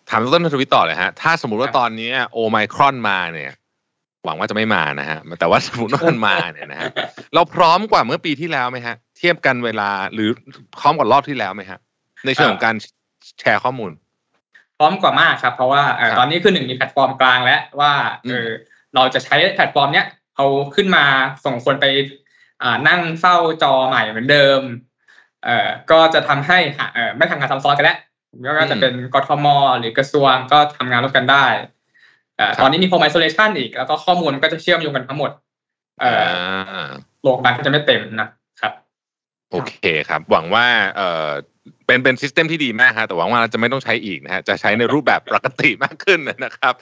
[0.08, 3.54] ถามต้นทวิตต่อเลยฮะ ถ้าสมมุติว่าครับตอนนี้โอไมครอนมาเนี่ย
[4.24, 6.86] หวังว่าจะไม่มานะฮะ แต่ว่าสมมติว่ามันมาเนี่ยนะฮะ
[7.34, 10.28] เราพร้อมกว่าเมื่อปีที่แล้วไหมฮะ เทียบกันเวลาหรือ
[10.78, 11.78] พร้อมกว่ารอบที่แล้วไหมฮะ
[12.26, 12.74] ในเชิงของการ
[13.40, 13.92] แชร์ข้อมูล
[14.78, 17.92] พร้อมกว่ามากครับ เพราะว่าเอ่อครับตอนนี้คือหนึ่งมีแพลตฟอร์มกลางแล้วว่า
[18.24, 18.48] เออ
[18.94, 21.04] เราจะใช้แพลตฟอร์มเนี้ยเอาขึ้นมา
[21.44, 21.86] ส่งคนไป
[22.62, 24.60] อ่านั่งเฝ้าจอใหม่เหมือนเดิม
[25.44, 27.98] เอ่อก็จะทำให้หาเอ่อไม่ทำงานซ้ำซ้อนกันแล้ว
[28.40, 29.46] ไม่ว่าจะเป็นกทม
[29.78, 31.46] หรือกระทรวงก็ทำงานร่วมกันได้
[32.36, 35.30] เอ่อครับตอนนี้มี home isolation อีก แล้วก็ข้อมูลมันก็จะเชื่อมโยงกันทั้งหมด
[36.00, 36.90] เอ่อา
[37.22, 38.28] โรงพยาบาลก็จะไม่เต็มนะ
[38.60, 38.72] ครับ
[39.50, 39.74] โอเค
[40.08, 41.28] ครับ หวังว่าเออ
[41.86, 46.74] เป็นเป็นซิสเต็มที่ดีมากฮะแต่หวังว่าเราจะไม่ต้องใช้อีกนะฮะจะใช้ในรูปแบบปกติมากขึ้นนะครับ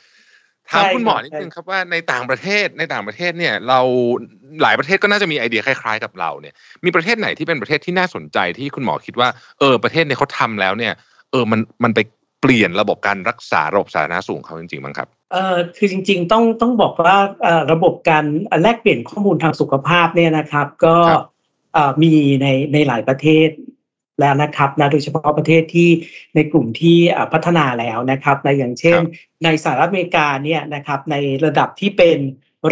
[0.71, 3.81] ถามใช่คุณหมอครับนิดนึงครับว่าในต่างประเทศในต่างประเทศเนี่ย เรา
[4.63, 6.55] หลายประเทศก็น่าจะมีไอเดียคล้ายๆกับเราเนี่ย
[6.85, 9.29] มีประเทศไหนที่เป็นประเทศที่น่าสนใจที่คุณหมอคิดว่า
[9.59, 10.93] เออประเทศเนี่ยเขาทำแล้วเนี่ย
[11.31, 12.01] เออมันมันไป
[12.41, 18.25] เปลี่ยนระบบการรักษาระบบสาธารณสุขของเขาจริงๆบ้างครับเอ่อคือจริง ๆ ต้องต้องบอกว่าเอ่อระบบการ
[18.63, 21.25] แลกเปลี่ยนข้อมูลทางสุขภาพเนี่ยนะครับ ก็ครับ
[21.75, 23.49] เอ่อมีในในหลายประเทศ
[24.21, 25.91] แล้วนะครับนะโดยเฉพาะประเทศที่
[26.35, 28.99] ในกลุ่มที่เอ่อพัฒนาแล้วนะครับในอย่างเช่น
[29.45, 32.19] ในสหรัฐอเมริกาเนี่ยนะครับในระดับที่เป็น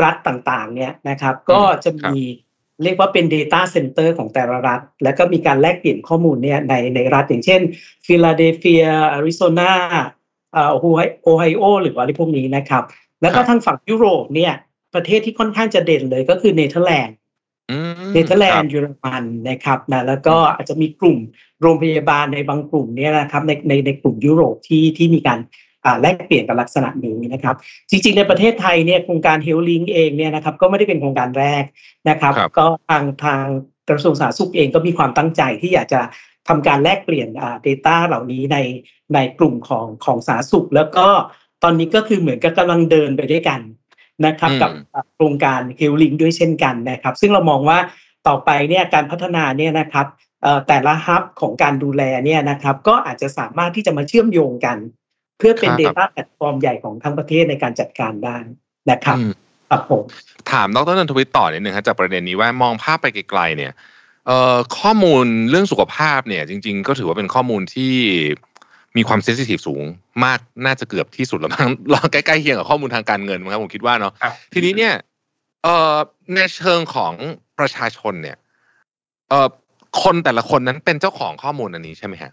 [0.02, 2.16] รัฐต่างๆเนี่ยนะครับก็จะมี
[2.82, 7.60] เรียกว่าเป็น Data Center ของแต่ละรัฐ แล้วก็มีการแลกเปลี่ยนข้อมูลเนี่ยในในรัฐอย่างเช่น
[8.06, 9.72] ฟิลาเดลเฟียอาริโซนา
[10.52, 12.84] เอ่อโอไฮโอไฮโอหรืออะไรพวกนี้นะครับ
[13.22, 14.52] แล้วก็ครับทางฝั่งยุโรปเนี่ย
[14.94, 17.25] ประเทศที่ค่อนข้างจะเด่นเลยก็คือเนเธอร์แลนด์อืม
[18.12, 21.18] เนเธอร์แลนคด์เยอรมันนะครับนะแล้วก็อาจจะมีกลุ่ม
[21.60, 25.38] โรงพยาบาลในบางกลุ่มเนี่ยนะครับในในในกลุ่มยุโรปที่ที่มีการ
[25.84, 27.56] อ่าแลกเปลี่ยนกับลักษณะนี้นะครับ
[27.90, 31.64] จริงๆในประเทศไทยเนี่ยโครงการ Health Link เองเนี่ยนะครับก็ไม่ได้เป็นโครงการแรก
[32.08, 33.44] นะครับครับ ก็ทางทาง
[33.88, 36.00] กระทรวงสาธารณสุขเองก็มีความตั้งใจที่อยากจะ
[36.48, 38.58] ทำการแลกเปลี่ยนอ่า data เหล่านี้ใน
[39.14, 41.06] ในกลุ่มของของสาธารณสุข แล้วก็
[41.62, 43.60] ตอนนี้ก็คือเหมือนกับกำลังเดินไปด้วยกัน
[44.26, 44.70] นะครับอืมกับ
[45.14, 47.78] โครงการ Health Link ด้วยเช่นกันนะครับ ซึ่งเรามองว่า
[48.28, 50.06] ต่อไปเนี่ยการพัฒนาเนี่ยนะครับ
[50.42, 54.78] เอ่อแต่ละฮับของการดูแลเนี่ยนะครับก็อาจจะสามารถที่จะมาเชื่อมโยงกัน
[55.38, 58.36] เพื่อเป็นครับ Data แพลตฟอร์มใหญ่ของทั้งประเทศในการจัดการได้
[58.90, 59.32] นะครับอืม
[59.70, 60.02] ครับผม
[60.50, 63.72] ถามดรนันทวิทย์ต่อนิดนึงครับจากประเด็นนี้ว่ามองภาพไปไกลๆเนี่ย
[64.26, 67.94] เอ่อข้อมูลเรื่องสุขภาพเนี่ยจริง ๆ ก็ถือว่าเป็นข้อมูลที่
[68.96, 69.84] มีความเซนซิทีฟสูง
[70.24, 74.94] มากน่าจะเกือบที่สุดแล้วมั้งรอใกล้ๆเคียงกับข้อมูลทางการเงินมั้งครับผมคิดว่าเนาะครับทีนี้เนี่ย
[75.64, 75.96] เอ่อ
[76.34, 77.12] ในเชิงของ
[77.58, 78.36] ประชาชนเนี่ย
[79.28, 79.48] เอ่อ
[80.02, 82.32] คนแต่ละคนนั้นเป็นเจ้าของข้อมูลอันนี้ใช่ไหมฮะ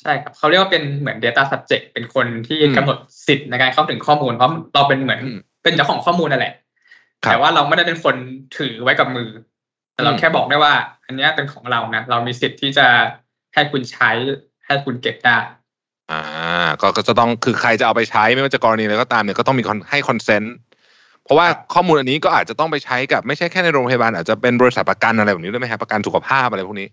[0.00, 6.54] ใช่ครับเขาเรียกว่าเป็นเหมือน Data Subject เป็นคนที่อืมกำหนดสิทธิ์ในการเข้าถึงข้อมูล เพราะเราเป็นเหมือนอืมเป็นเจ้าของข้อมูลนั่นแหละ
[7.24, 8.14] ครับแต่ว่าเราไม่ได้เป็นคน
[8.58, 9.30] ถือไว้กับมือ
[9.94, 10.72] แต่เราอืมแค่บอกได้ว่า
[11.06, 12.86] อันเนี้ยเป็นของเรานะเรามีสิทธิ์ที่จะ
[13.54, 14.10] ให้คุณใช้
[14.72, 15.38] ให้คุณเก็บได้
[16.10, 16.22] อ่า
[16.80, 20.54] ก็ก็จะต้องคือใครจะเอาไปใช้ไม่ว่าจะกรณีอะไรก็ตามเนี่ยก็ต้องมี con- ให้คอนเซนต์
[21.24, 26.88] เพราะว่าข้อมูลอันนี้ก็อาจจะต้องไปใช้กับไม่ใช่แค่ในโรงพยาบาลอาจจะเป็นบริษัทประกันอะไรแบบนี้ด้วยไหมครับประกันสุขภาพอะไรพวกนี้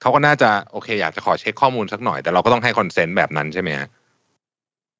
[0.00, 3.88] เขาก็น่าจะโอเค อยากจะขอเช็คข้อมูลสักหน่อย แต่เราก็ต้องให้ consent แบบนั้นใช่ไหมฮะ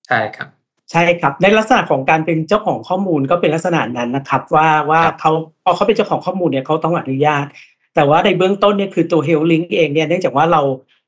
[0.07, 0.49] ใช่ครับ
[0.90, 5.33] ใช่ครับ ในลักษณะของการเป็นเจ้าของข้อมูลก็เป็นลักษณะนั้นนะครับ ว่าว่าครับเขา
[5.64, 7.45] พอเขาเป็นเจ้าของข้อมูลเนี่ยเขาต้องอนุญาต
[7.95, 10.62] แต่ว่าในเบื้องต้นเนี่ยคือตัว Health Link เองเนี่ยเนื่องจากว่าเรา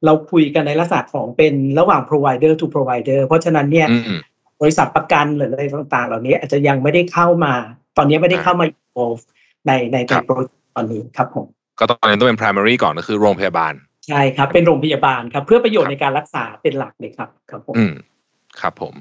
[0.04, 4.20] เราคุยกันในลักษณะของเป็นระหว่าง provider to provider เพราะฉะนั้นเนี่ยอืมอืม
[4.62, 7.54] บริษัทประกันหรืออะไรต่าง ๆ เหล่านี้อาจจะยังไม่ได้เข้ามา
[7.96, 9.22] ตอนนี้ไม่ได้เข้ามา involve
[9.66, 11.46] ในในครัในบโปรเจกต์ตอนนี้ครับผม
[11.78, 13.72] ก็ตอนนี้ต้องเป็น primary ก่อนก็คือโรงพยาบาล
[14.08, 17.94] ใช่ครับ เป็นโรงพยาบาลครับ เพื่อประโยชน์ในการรักษาเป็นหลักเลยครับครับผมอืม
[18.60, 18.94] ครับผม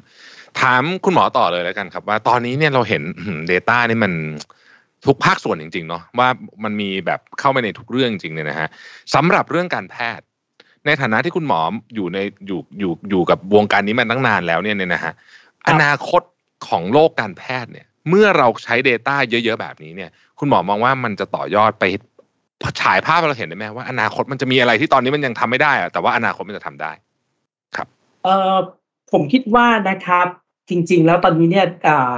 [0.61, 4.13] ถามคุณหมอต่อเลยแล้วกันครับ ว่าตอนนี้เนี่ยเราเห็นอืม Data นี่มัน
[5.05, 6.29] ทุกภาคส่วนจริงๆเนาะว่า
[6.63, 8.67] มันมีแบบเข้าไปในทุกเรื่องจริงๆเนี่ยนะฮะ
[9.13, 10.25] สำหรับเรื่องการแพทย์
[10.85, 11.61] ในฐานะที่คุณหมอ
[11.95, 12.17] อยู่ใน
[12.47, 15.13] อยู่อยู่อยู่กับวงการนี้มาตั้งนานแล้วเนี่ยเนี่ยนะฮะ
[15.67, 16.21] อนาคต
[16.67, 21.85] ของโลกการแพทย์เนี่ย เมื่อเราใช้ Data เยอะ ๆ แบบนี้เนี่ย คุณหมอมองว่ามันจะต่อยอดไป
[22.81, 26.91] ฉายภาพให้เราเห็นได้ไหมว่าอนาคตมันจะมีอะไรที่ตอนนี้มันยังทำไม่ได้อะแต่ว่าอนาคตมันจะทำได้
[28.23, 28.57] เอ่อ
[29.11, 30.27] ผมคิดว่านะครับ
[30.69, 32.17] จริง ๆ แล้วตอนนี้เนี่ยอ่า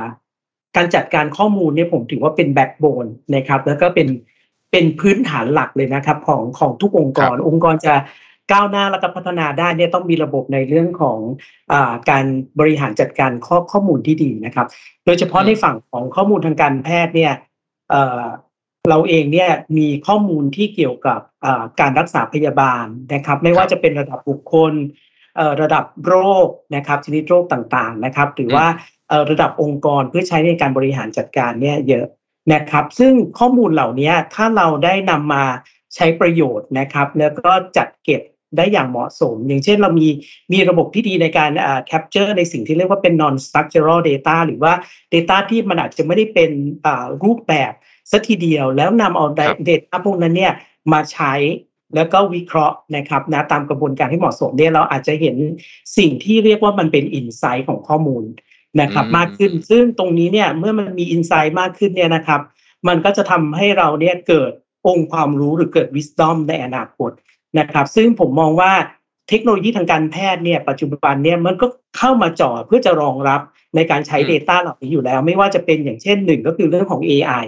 [0.76, 4.08] การจัดการข้อมูลเนี่ยผมถือว่าเป็นแบ็กโบนนะครับ แล้วก็เป็น
[4.72, 7.94] เป็นพื้นฐานหลักเลยนะครับ ของของทุกองค์กร องค์กรจะ
[8.52, 11.20] ก้าวหน้าแล้วก็พัฒนาได้เนี่ยต้องมีระบบในเรื่องของ
[11.72, 12.26] อาการ
[12.60, 14.68] บริหารจัดการข้อข้อมูลที่ดีนะครับ
[15.06, 17.34] โดยเฉพาะในฝั่งของข้อมูลทางการแพทย์เนี่ย
[17.90, 18.24] เอ่อ
[18.90, 24.74] เราเองเนี่ยมีข้อมูลที่เกี่ยวกับอ่าการรักษาพยาบาลนะครับ ไม่ว่าจะเป็นระดับบุคคล
[25.36, 28.66] เอ่อระดับโรคนะครับชนิดโรคต่างๆนะครับ หรือว่า
[29.10, 32.06] เอ่อระดับองค์กรเพื่อใช้ในการบริหารจัดการเนี่ยเยอะ
[32.54, 35.44] นะครับ ซึ่งข้อมูลเหล่านี้ถ้าเราได้นำมา
[35.96, 38.22] ใช้ประโยชน์นะครับ แล้วก็จัดเก็บ
[38.58, 40.08] ได้อย่างเหมาะสม อย่างเช่นเรามี
[40.54, 44.74] มีระบบที่ดีในการอ่า capture ในสิ่งที่เรียกว่าเป็น non structural data หรือว่า
[45.14, 46.52] data ที่มันอาจจะไม่ได้เป็น
[46.86, 47.74] อ่ารูปแบบ
[48.12, 50.54] สัทีเดียวแล้วนำเอาครับ data พวกนั้นเนี่ย
[50.94, 51.34] มาใช้
[51.96, 55.38] แล้วก็วิเคราะห์นะครับนะตามกระบวนการที่เหมาะสมเนี่ยเราอาจจะเห็น
[55.98, 58.24] สิ่งที่เรียกว่ามันเป็นอินไซต์ของข้อมูล
[58.82, 62.42] นะครับอืมมากขึ้นซึ่งตรงนี้เนี่ยเมื่อมันมีอินไซต์มากขึ้นเนี่ยนะครับ
[62.88, 64.52] มันก็จะทำให้เราเนี่ยเกิด
[64.88, 67.12] องค์ความรู้หรือเกิด wisdom ในอนาคต
[67.60, 68.72] นะครับซึ่งผมมองว่า
[69.30, 73.42] เทคโนโลยีทางการแพทย์เนี่ยปัจจุบันเนี่ยมันก็เข้ามาจ่อเพื่อจะรองรับ
[73.76, 77.46] ในการใช้อืม Data เหล่านี้อยู่แล้ว ไม่ว่าจะเป็นอย่างเช่นหนึ่งก็คือเรื่องของ AI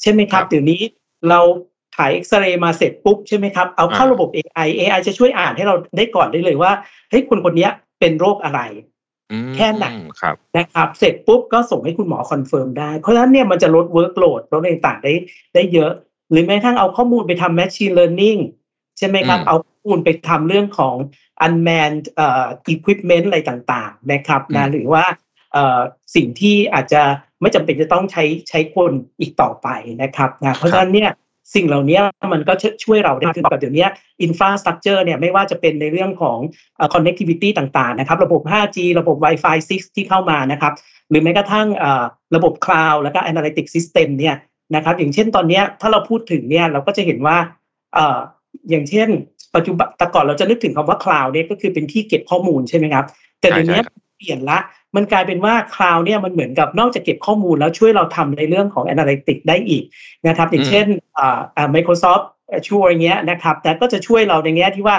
[0.00, 0.80] ใช่ไหมครับครับเดี๋ยวนี้
[1.28, 1.40] เรา
[1.96, 6.72] ถ่ายเอ็กซเรย์มาเสร็จปุ๊บใช่ไหมครับเอาเข้าอ่าระบบ AI AI จะช่วยอ่านให้เราได้ก่อนได้เลยว่า
[7.10, 8.60] เฮ้ยคนคนเนี้ยเป็นโรคอะไร
[9.32, 9.86] อืมแค่ไหน
[10.20, 15.14] ครับนะครับ เสร็จปุ๊บก็ส่งให้คุณหมอ confirm ได้เพราะฉะนั้นเนี่ยมันจะลด workload ลดอะไรต่างๆได้
[15.54, 15.92] ได้เยอะ
[16.30, 18.40] หรือแม้กระทั่งเอาข้อมูลไปทำ machine learning
[18.98, 20.94] ใช่ไหมครับอืมเอาข้อมูลไปทำเรื่องของ
[21.46, 25.04] unmanned เอ่อ equipment อะไรต่างๆนะครับนะหรือว่า
[25.52, 25.80] เอ่อ
[26.16, 27.02] สิ่งที่อาจจะ
[27.40, 29.68] ไม่จำเป็นจะต้องใช้ใช้คนอีกต่อไป
[30.02, 31.10] นะครับนะเพราะฉะนั้นเนี่ย
[31.54, 32.00] สิ่งเหล่านี้
[32.32, 32.52] มันก็
[32.84, 33.86] ช่วยเราได้ขึ้นกับเดี๋ยวนี้
[34.26, 36.38] infrastructure เนี่ยไม่ว่าจะเป็นในเรื่องของ
[36.76, 40.72] เอ่อ connectivity ต่างๆนะครับ ระบบ 5G ระบบ Wi-Fi 6 ที่เข้ามานะครับ
[41.10, 42.04] หรือแม้กระทั่งเอ่อ
[42.36, 44.36] ระบบ cloud แล้วก็ analytic system เนี่ย
[44.74, 47.36] นะครับ อย่างเช่นตอนเนี้ยถ้าเราพูดถึงเนี่ยเราก็จะเห็นว่า
[47.94, 49.08] เอ่ออย่างเช่น
[49.54, 53.04] ปัจจุบันแต่ก่อนเราจะนึกถึงคำว่า cloud เนี่ยก็คือเป็นที่เก็บข้อมูลใช่ไหมครับ
[53.40, 54.58] แต่เดี๋ยวนี้ใช่ครับเปลี่ยนละ
[54.96, 59.84] มันกลายเป็นว่า cloud เนี่ยมันเหมือนกับนอกจากเก็บข้อมูลแล้วช่วยเราทำในเรื่องของ analytic ได้อีก
[60.28, 60.86] นะครับ อย่างเช่น
[61.18, 62.24] อ่าอ่า Microsoft
[62.56, 64.96] Azure อย่างเงี้ยนะครับ แต่ก็จะช่วยเราในแง่ที่ว่า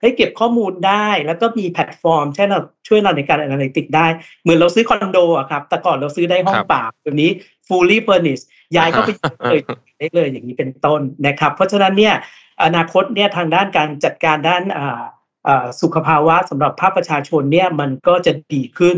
[0.00, 4.06] เฮ้ยเก็บข้อมูลได้ แล้วก็มีแพลตฟอร์มใช่เราช่วยเราในการ analytic ได้
[4.42, 7.30] เหมือนเราซื้อคอนโดอะครับ แต่ก่อนเราซื้อได้ห้องครับเปล่าเดี๋ยวนี้
[7.68, 8.44] fully furnished
[8.76, 9.10] ย้ายเข้าไป
[9.50, 9.60] เลย
[9.98, 12.14] ได้เลยอย่างนี้เป็นต้นนะครับ เพราะฉะนั้นเนี่ย
[12.62, 15.02] อนาคตเนี่ยทางด้านการจัดการด้านอ่า
[15.48, 18.96] อ่าสุขภาวะสำหรับภาคประชาชนเนี่ยมันก็จะดีขึ้น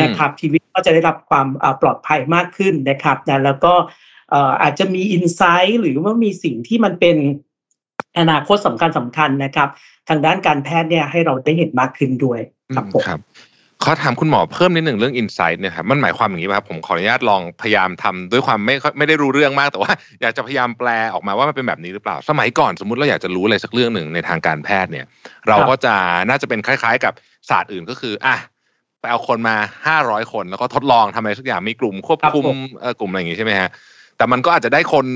[0.00, 3.74] นะครับชีวิตก็จะได้รับความอ่าปลอดภัยมากขึ้นนะครับนะแล้วก็
[4.30, 7.16] เอ่ออาจจะมีอินไซต์หรือว่ามีสิ่งที่มันเป็น
[8.18, 9.68] อนาคตสำคัญสำคัญนะครับ
[10.08, 12.40] ทางด้านการแพทย์เนี่ยให้เราได้เห็นมากขึ้นด้วย
[12.74, 13.20] ครับผมครับ
[13.84, 25.06] ขอถามคุณหมอเพิ่มนิดหนึ่งเรื่อง insight เนี่ยครับมันหมายความอย่างนี้ป่ะครับผมขออนุญาตลองพยายามทำด้วยความไม่ค่อยไม่ได้รู้เรื่องมากแต่ว่า อยากจะพยายามแปลออกมาว่ามันเป็นแบบนี้หรือเปล่า สมัยก่อนสมมติเราอยากจะรู้อะไรสักเรื่องหนึ่งในทางการแพทย์เนี่ย
[25.48, 25.94] เราก็จะ
[26.28, 27.12] น่าจะเป็นคล้าย ๆ กับ
[27.48, 28.36] ศาสตร์อื่นก็คืออะ
[29.00, 33.68] ไปเอาคนมาห้าร้อยคนแล้วก็ทดลองทำอะไรสักอย่างมีกลุ่มควบคุมครับผมเอ่อกลุ่มอะไรอย่างงี้ใช่ไหมฮะ
[34.16, 35.06] แต่มันก็อาจจะได้คน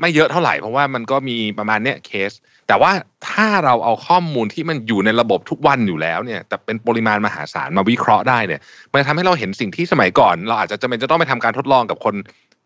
[0.00, 2.32] ไม่เยอะเท่าไหร่เพราะว่ามันก็มีประมาณเนี้ยเคส
[2.68, 2.92] แต่ว่า
[3.28, 8.60] ถ้าเราเอาข้อมูลที่มันอยู่ในระบบทุกวันอยู่แล้วเนี่ย แต่เป็นปริมาณมหาศาลมาวิเคราะห์ได้เนี่ย
[8.92, 12.14] มันทำให้เราเห็นสิ่งที่สมัยก่อน เราอาจจะจำเป็นจะต้องไปทำการทดลองกับคน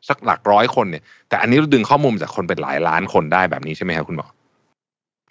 [0.08, 4.26] สักหลักร้อยคนเนี่ย แต่อันนี้เราดึงข้อมูลจากคนเป็นหลายล้านคนได้แบบนี้ใช่ไหมครับคุณหมอ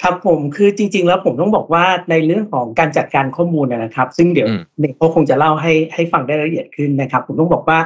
[0.03, 7.79] ครับผมคือจริง ๆ แล้วผมต้องบอกว่าในเรื่องของการจัดการข้อมูลนะครับ ซึ่งเดี๋ยวอืมเด็กเขาคงจะเล่าให้ให้ฟังได้ละเอียดขึ้นนะครับ ผมต้องบอกว่า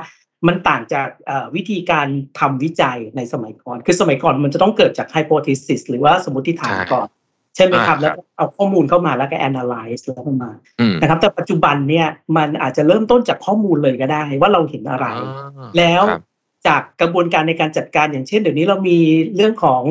[0.47, 2.07] มันต่างจากเอ่อวิธีการ
[2.39, 7.07] ทำวิจัยในสมัยก่อน คือสมัยก่อนมันจะต้องเกิดจาก hypothesis หรือว่าสมมติฐานก่อน
[7.55, 16.21] ใช่ไหมครับอ่าแล้วก็เอาข้อมูลเข้ามาแล้วก็ analyze แล้วก็มาอืมนะครับ แต่ปัจจุบันเนี่ยมันอาจจะเริ่มต้นจากข้อมูลเลยก็ได้ ว่าเราเห็นอะไรอ่าแล้วครับ
[16.67, 18.97] จากกระบวนการในการจัดการอย่างเช่น เดี๋ยวนี้เรามี
[19.35, 19.81] เรื่องของ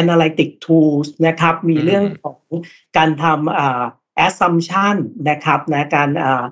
[0.00, 2.38] analytic tools นะครับ มีเรื่องของ
[2.96, 3.82] การทำอ่า
[4.26, 4.96] assumption
[5.28, 6.44] นะครับนะการอ่า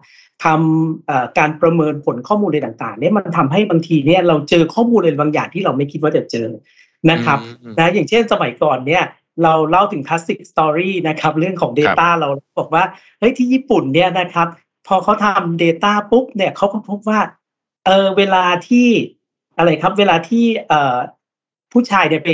[0.45, 6.49] ทำอ่าการประเมินผลข้อมูลอะไรต่างๆเนี่ยมันทำให้บางทีเนี่ยเราเจอข้อมูลอะไรบางอย่างที่เราไม่คิดว่าจะเจอ
[7.11, 9.05] นะครับอืมนะอย่างเช่นสมัยก่อนเนี่ย
[9.43, 12.29] เราเล่าถึง classic story นะครับเรื่องของ Data เรา
[12.59, 12.85] บอกว่า
[13.19, 14.49] เฮ้ยที่ญี่ปุ่นเนี่ยนะครับ
[14.87, 17.21] พอเขาทำ Data ปุ๊บเนี่ยเขาก็พบว่า
[17.87, 18.89] เออเวลาที่
[19.57, 20.97] อะไรครับ เวลาที่เอ่อ
[21.73, 22.31] ผู้ชายเนี่ยไป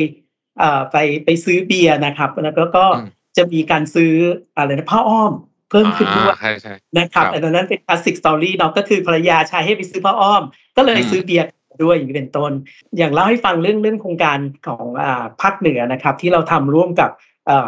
[0.59, 4.13] เอ่อไปไปซื้อเบียร์นะครับ แล้วก็ก็อืมจะมีการซื้อ
[4.57, 5.33] อะไรนะผ้าอ้อม
[5.71, 10.43] เพิ่มขึ้นด้วยอ่าใช่ใช่นะครับครับอันนั้นเป็น classic story เนาะก็คือภรรยาชายให้ไปซื้อผ้าอ้อม
[10.77, 11.47] ก็เลยอืมซื้อเบียร์
[11.85, 12.53] ด้วยอย่างนี้เป็นต้น
[12.97, 17.11] อย่างเล่าให้ฟังเรื่องเรื่องโครงการของอ่าภาคเหนือนะครับ ที่เราทำร่วมกับ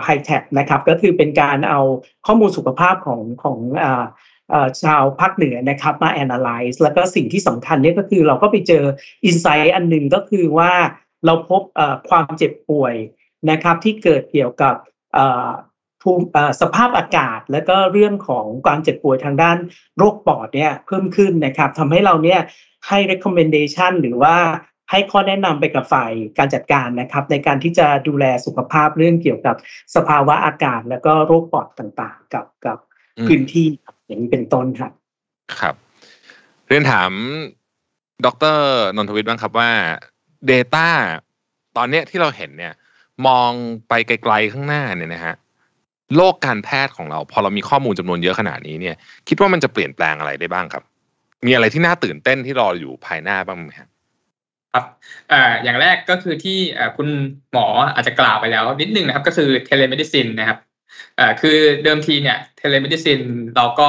[0.04, 1.80] ไฮเทคนะครับ ก็คือเป็นการเอา
[2.26, 4.04] ข้อมูลสุขภาพของของอ่า
[4.50, 8.84] เอ่อชาวภาคเหนือนะครับมา analyze แล้วก็สิ่งที่สำคัญเนี่ยก็คือเราก็ไปเจอ
[9.28, 10.72] insight อันหนึ่งก็คือว่า
[11.26, 12.94] เราพบเอ่อความเจ็บป่วย
[13.50, 14.74] นะครับที่เกิดเกี่ยวกับ
[15.14, 15.48] เอ่อ
[16.02, 19.58] ภูมิเอ่อสภาพอากาศ และก็เรื่องของความเจ็บป่วยทางด้าน
[19.98, 22.40] โรคปอดเนี่ยเพิ่มขึ้นนะครับทำให้เราเนี่ย
[22.88, 24.36] ให้ recommendation หรือว่า
[24.90, 29.56] ให้ข้อแนะนำไปกับฝ่ายการจัดการนะครับ ในการที่จะดูแลสุขภาพเรื่องเกี่ยวกับ
[29.96, 32.78] สภาวะอากาศ แล้วก็โรคปอดต่างๆ กับกับ
[33.18, 34.92] อืมพื้นที่ครับอย่างนี้เป็นต้นครับ
[35.60, 35.74] ครับ
[36.68, 37.10] เรียนถาม
[38.24, 38.58] ดร
[38.96, 39.70] นนทวิทย์บ้างครับว่า
[40.50, 40.88] Data
[41.76, 42.74] ตอนเนี้ยที่เราเห็นเนี่ย
[43.26, 43.50] มอง
[43.88, 45.34] ไปไกลๆข้างหน้าเนี่ยนะฮะ
[46.16, 48.96] โลกการแพทย์ของเรา พอเรามีข้อมูลจำนวนเยอะขนาดนี้เนี่ย
[49.28, 50.82] คิดว่ามันจะเปลี่ยนแปลงอะไรได้บ้างครับ
[51.46, 53.88] มีอะไรที่น่าตื่นเต้นที่รออยู่ภายหน้าบ้างไหมครับ
[54.72, 54.84] ครับ
[55.64, 56.58] อย่างแรกก็คือที่
[56.96, 57.08] คุณ
[57.52, 60.58] หมออาจจะกล่าวไปแล้วนิดนึงนะครับ ก็คือเทเล m e ดิซินนะครับ
[61.40, 63.20] คือเดิมทีเนี่ยเทเล m e ดิซิน
[63.56, 63.88] เราก็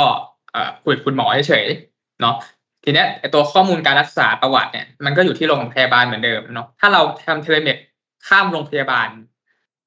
[0.83, 2.35] คุยกับคุณหมอเฉยๆเนาะ
[2.83, 7.77] ทีเนี้ยไอตัวข้อมูลการรักษาประวัติเนี่ยมันก็อยู่ที่โรงพยาบาลเหมือนเดิมเนาะถ้าเราทำ telemed
[8.27, 9.09] ข้ามโรงพยาบาล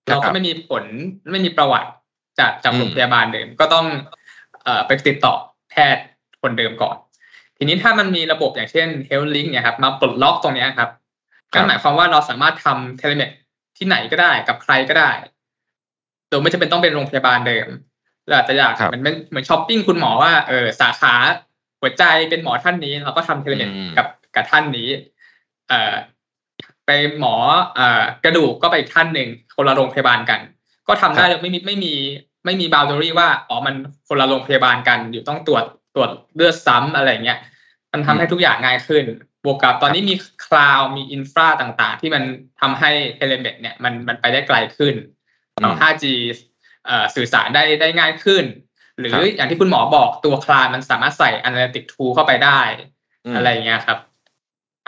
[0.07, 0.85] เราก็ไม่มีผล
[1.33, 1.90] ไม่มีประวัติ
[2.38, 3.87] จากจากอืมโรงพยาบาลเดิมก็ต้อง
[4.64, 5.35] เอ่อไปติดต่อ
[5.70, 6.05] แพทย์
[6.42, 6.96] คนเดิมก่อน
[7.57, 10.90] ทีนี้ถ้ามันมีระบบอย่างเช่น Health Link เนี่ยครับมาปลดล็อกตรงเนี้ยครับ
[11.53, 13.31] ครับนั่นหมายความว่าเราสามารถทำ telemed
[13.77, 15.11] ที่ไหนก็ได้กับใครก็ได้
[16.29, 17.68] โดยไม่จำเป็นต้องเป็นโรงพยาบาลเดิม
[18.27, 21.14] เราอาจจะอยากครับเหมือนเหมือนช้อปปิ้งคุณหมอว่าเออสาขา
[21.81, 24.88] หัวใจเป็นหมอท่านนี้ เราก็ทำ telemed อืมกับกับท่านนี้
[25.68, 25.94] เอ่อ
[26.87, 27.35] ไปหมอ
[27.75, 30.40] เอ่อกระดูกก็ไปอีกท่านหนึ่งคนละโรงพยาบาลกัน
[30.88, 31.94] ก็ทำได้เลยไม่มีไม่มี
[32.47, 33.75] ไม่มี boundary ว่าอ๋อมัน
[34.09, 37.39] คนละโรงพยาบาลกันอยู่ต้องตรวจตรวจเลือดซ้ำอะไรเงี้ย
[37.93, 39.05] มันทำให้ทุกอย่างง่ายขึ้น
[39.45, 40.15] บวกกับตอนนี้มี
[40.47, 42.23] cloud มี infra ต่างๆ ที่มัน
[42.61, 44.95] ทำให้ telemed เนี่ยมันมันไปได้ไกลขึ้น
[45.57, 46.05] อืม 5G
[46.87, 48.45] เอ่อสื่อสารได้ได้ง่ายขึ้น
[48.99, 52.61] หรือครับอย่างที่คุณหมอบอกตัว cloud มันสามารถใส่ Analytic Tool เข้าไปได้
[53.25, 53.99] อืมอะไรเงี้ยครับ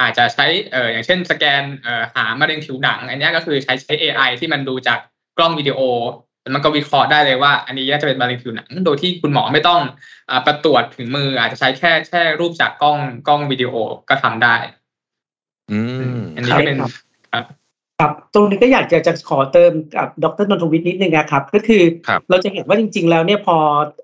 [0.00, 4.98] อาจจะใช้เอ่ออย่างเช่นสแกนเอ่อหามะเร็งผิวหนัง อันเนี้ยก็คือใช้ใช้ AI ที่มันดูจาก
[5.36, 9.80] กล้องวิดีโอแล้ว มันก็วิเคราะห์ได้เลยว่า อันนี้น่าจะเป็นมะเร็งผิวหนัง โดยที่คุณหมอไม่ต้อง
[10.30, 13.72] อ่าประตรวจถึงมือ อาจจะใช้แค่แค่รูปจากกล้องกล้องวิดีโอ
[14.08, 14.56] ก็ทำได้
[15.72, 15.80] อื
[16.16, 16.92] มอันนี้ครับก็เป็นครับ
[17.32, 17.44] ครับ
[17.98, 23.56] ครับตรงนี้ก็อยากจะจะขอเติมกับดรนนทวิทย์นิดนึงนะครับ ก็คือครับเราจะเห็นว่าจริง ๆ แล้วเนี่ยพอ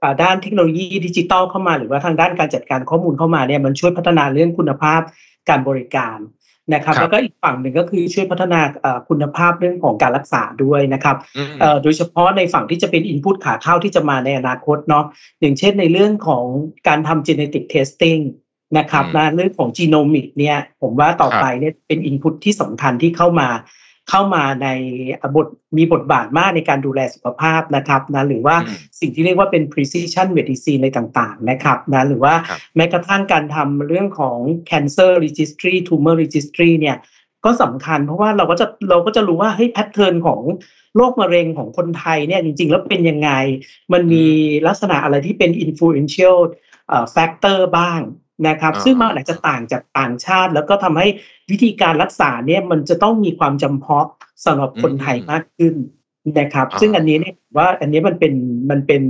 [0.03, 5.01] อ่าด้านเทคโนโลยีดิจิตอลเข้ามา หรือว่าทางด้านการจัดการข้อมูลเข้ามาเนี่ยมันช่วยพัฒนาเรื่องคุณภาพ
[5.49, 6.19] การบริการ
[6.73, 15.05] นะครับครับแล้วก็อีกฝั่งหนึ่งก็คือช่วยพัฒนาอ่าคุณภาพเรื่องของการรักษาด้วยนะครับอืมเอ่อโดยเฉพาะในฝั่งที่จะเป็น Input ขาเข้าที่จะมาในอนาคตเนาะ
[15.41, 16.45] อย่างเช่นในเรื่องของ
[16.89, 18.23] การทำ genetic testing
[18.79, 23.49] นะครับอืมนะเรื่องของ genomic เนี่ยผมว่าต่อครับไปเนี่ยเป็น Input ที่สำคัญที่เข้ามา
[24.11, 24.69] เข้ามาใน
[25.37, 34.39] บทมีบทบาทมากในการดูแลสุขภาพนะครับนะหรือว่าอืมสิ่งที่เรียกว่าเป็น precision medicine ในต่างๆนะครับนะหรือว่าครับแม้กระทั่งการทำเรื่องของ
[34.71, 36.97] cancer registry tumor registry เนี่ย
[37.45, 40.41] ก็สำคัญเพราะว่าเราก็จะเราก็จะรู้ว่าเฮ้ยแพทเทิร์นของ
[40.97, 43.31] โรคมะเร็งของคนไทยเนี่ยจริง ๆ แล้วเป็นยังไง
[43.93, 44.27] มันมี
[44.67, 46.39] ลักษณะอะไรที่เป็น influential
[46.89, 48.01] เอ่อ factor บ้าง
[48.49, 51.07] นะครับ ซึ่งมันอาจจะต่างจากต่างชาติ แล้วก็ทำให้
[51.51, 54.07] วิธีการรักษาเนี่ยมันจะต้องมีความจำเพาะ
[54.45, 55.75] สำหรับคนไทยมากขึ้น
[56.39, 58.35] นะครับ ซึ่งอันนี้เนี่ยว่าอันนี้มันเป็น
[58.71, 59.03] มันเป็น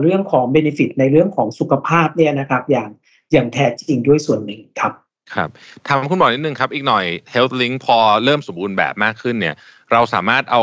[0.00, 2.88] เรื่องของเบนฟิตในเรื่องของสุขภาพเนี่ยนะครับ อย่าง
[3.32, 4.92] อย่างแท้จริงด้วยส่วนหนึ่งครับ
[5.34, 5.48] ครับ
[5.86, 9.54] ถามคุณหมอนิดนึงครับ อีกหน่อย Health Link พอเริ่มสมบูรณ์แบบมากขึ้นเนี่ย
[9.92, 10.62] เราสามารถเอา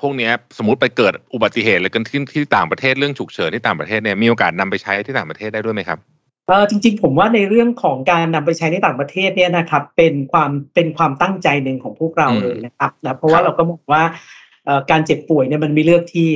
[0.00, 5.98] พวกนี้สมมติไปเกิดอุบัติเหตุอะไรกันที่ที่ต่างประเทศเรื่องฉุกเฉินที่ต่างประเทศเนี่ยมีโอกาสนำไปใช้ที่ต่างประเทศได้ด้วยไหมครับ
[6.48, 14.02] เออจริงๆ ผมว่าในเรื่องของการนำไปใช้ในต่างประเทศเนี่ยนะครับ เป็นความเป็นความตั้งใจหนึ่งของพวกเราเลยนะครับนะเพราะว่าเราก็มองว่า
[14.90, 16.30] การเจ็บป่วยเนี่ยมันมีเลือกที่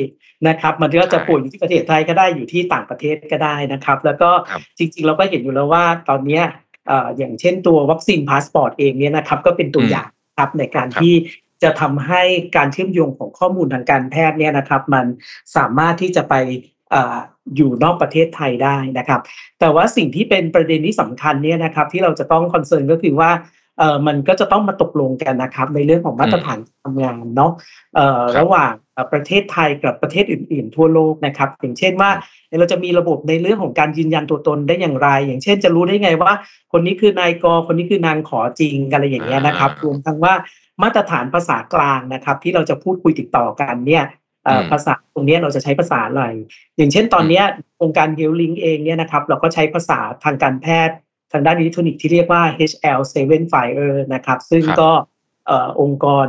[0.48, 4.30] นะครับ มันก็จะป่วยอยู่ที่ประเทศไทยก็ได้อยู่ที่ต่างประเทศก็ได้นะครับ แล้วก็
[4.78, 6.40] จริง ๆ เราก็เห็นอยู่แล้วว่าตอนนี้
[7.18, 11.14] อย่างเช่นตัววัคซีนพาสปอร์ตเองเนี่ยนะครับ ก็เป็นตัวอย่างครับในการที่
[11.62, 12.22] จะทำให้
[12.56, 15.06] การเชื่อมโยงของข้อมูลทางการแพทย์เนี่ยนะครับ มัน
[15.56, 16.34] สามารถที่จะไป
[17.56, 19.20] อยู่นอกประเทศไทยได้นะครับ
[19.60, 23.30] แต่ว่าสิ่งที่เป็นประเด็นที่สำคัญเนี่ยนะครับ ที่เราจะต้อง concern ก็คือว่า
[23.78, 27.52] เออมันก็จะต้องมาตกลงกันนะครับ ในเรื่องของมาตรฐานทำงานเนาะ
[27.94, 28.72] เอ่อระหว่าง
[29.12, 32.10] ประเทศไทยกับประเทศอื่น ๆ ทั่วโลกนะครับ อย่างเช่นว่า
[32.58, 36.32] เราจะมีระบบในเรื่องของการยืนยันตัวตนได้อย่างไร อย่างเช่นจะรู้ได้ไงว่า
[36.72, 40.34] คนนี้คือนายกคนนี้คือนางขอจริงอะไรอย่างเงี้ยนะครับรวมทั้งว่า
[40.82, 44.04] มาตรฐานภาษากลางนะครับ ที่เราจะพูดคุยติดต่อกันเนี่ย
[44.70, 46.24] ภาษาตรงนี้เราจะใช้ภาษาอะไร
[46.76, 47.42] อย่างเช่นตอนนี้
[47.82, 50.96] องค์การเฮลลิงเองเนี่ยนะครับเราก็ใช้ภาษาทางการแพทย์
[51.32, 54.90] ทางด้านอิเล็กทรอนิกส์ที่เรียกว่า HL7 Fire นะครับ ซึ่งก็
[55.80, 56.26] องค์กร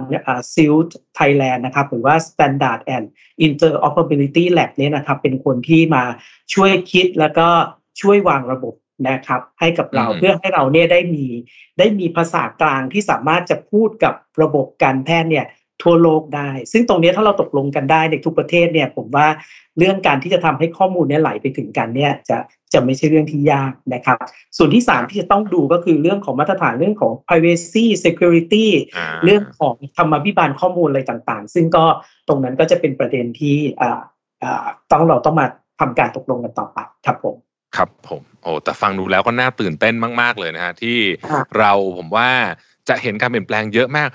[0.53, 3.05] SILT Thailand นะครับ หรือว่า Standard and
[3.45, 6.03] Interoperability Lab เนี่ยนะครับ เป็นคนที่มา
[6.53, 7.47] ช่วยคิดแล้วก็
[8.01, 8.73] ช่วยวางระบบ
[9.09, 11.25] นะครับ ให้กับเราเพื่อให้เราเนี่ยได้มี
[11.79, 15.45] ได้มีภาษากลางที่สามารถจะพูดกับระบบการแพทย์เนี่ย
[15.83, 19.27] ทั่วโลกได้ ซึ่งตรงนี้ถ้าเราตกลงกันได้ในทุกประเทศเนี่ย ผมว่า
[19.77, 22.37] เรื่องการที่จะทำให้ข้อมูลเนี่ยไหลไปถึงกันเนี่ยจะ
[22.73, 24.17] จะไม่ใช่เรื่องที่ยากนะครับ
[24.57, 28.67] ส่วนที่สามที่จะต้องดูก็คือเรื่องของมาตรฐานเรื่องของ privacy security
[29.23, 31.85] เรื่องของธรรมาภิบาลข้อมูลอะไรต่างๆ ซึ่งก็
[32.27, 33.57] ตรงนั้นก็จะเป็นประเด็นที่
[34.91, 35.47] ต้องเราต้องมา
[35.79, 37.35] ทำการตกลงกันต่อไปครับผม
[37.75, 40.97] ครับผมโอ้แต่ฟังดูแล้วก็น่าตื่นเต้นมาก ๆ เลยนะฮะที่
[41.59, 42.29] เราผมว่า
[42.89, 44.09] จะเห็นการเปลี่ยนแปลงเยอะมาก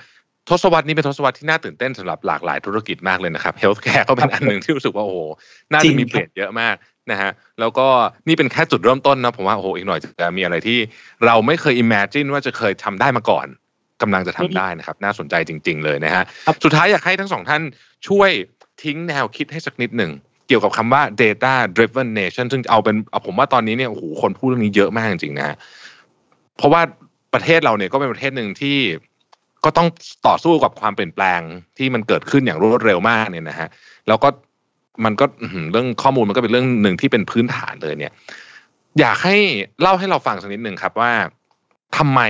[0.49, 5.19] ทศวรรษนี้เป็นทศวรรษที่น่าตื่นเต้นสำหรับหลากหลายธุรกิจมากเลยนะครับ healthcare ก็เป็นอันหนึ่งที่รู้สึกว่าโอ้โห
[5.71, 6.75] น่าจะมีเปลี่ยนเยอะมาก
[7.11, 7.87] นะฮะแล้วก็
[8.27, 10.77] นี่เป็นแค่จุดเริ่มต้นนะผมว่าโอ้โหอีกหน่อยจะมีอะไรที่
[11.25, 13.47] เราไม่เคยอิมเมจินว่าจะเคยทำได้มาก่อน
[14.01, 16.23] กำลังจะทำได้นะครับ น่าสนใจจริง ๆ เลยนะฮะ
[16.63, 17.61] สุดท้ายอยากให้ทั้งสองท่าน
[18.07, 18.29] ช่วย
[18.83, 20.11] ทิ้งแนวคิดให้สักนิดหนึ่ง
[20.47, 25.55] เกี่ยวกับคำว่า data driven nation ซึ่งเอาเป็นผมว่าตอนนี้เนี่ยโอ้โหคนพูดเรื่องนี้เยอะมากจริงๆนะ
[26.57, 26.81] เพราะว่า
[27.33, 28.77] ประเทศเราเนี่ยก็เป็นประเทศหนึ่งที่
[29.65, 29.87] ก็ต้อง
[30.27, 31.39] ต่อสู้กับความเปลี่ยนแปลง
[31.77, 33.69] ที่มันเกิดขึ้นอย่างรวดเร็วมากเนี่ยนะฮะ
[34.07, 34.29] แล้วก็
[35.05, 35.25] มันก็
[35.71, 38.13] เรื่องข้อมูลมันก็เป็นเรื่องหนึ่งที่เป็นพื้นฐานเลยเนี่ย
[38.99, 39.35] อยากให้
[39.81, 41.11] เล่าให้เราฟังสักนิดหนึ่งครับว่า
[41.97, 42.21] ทำไม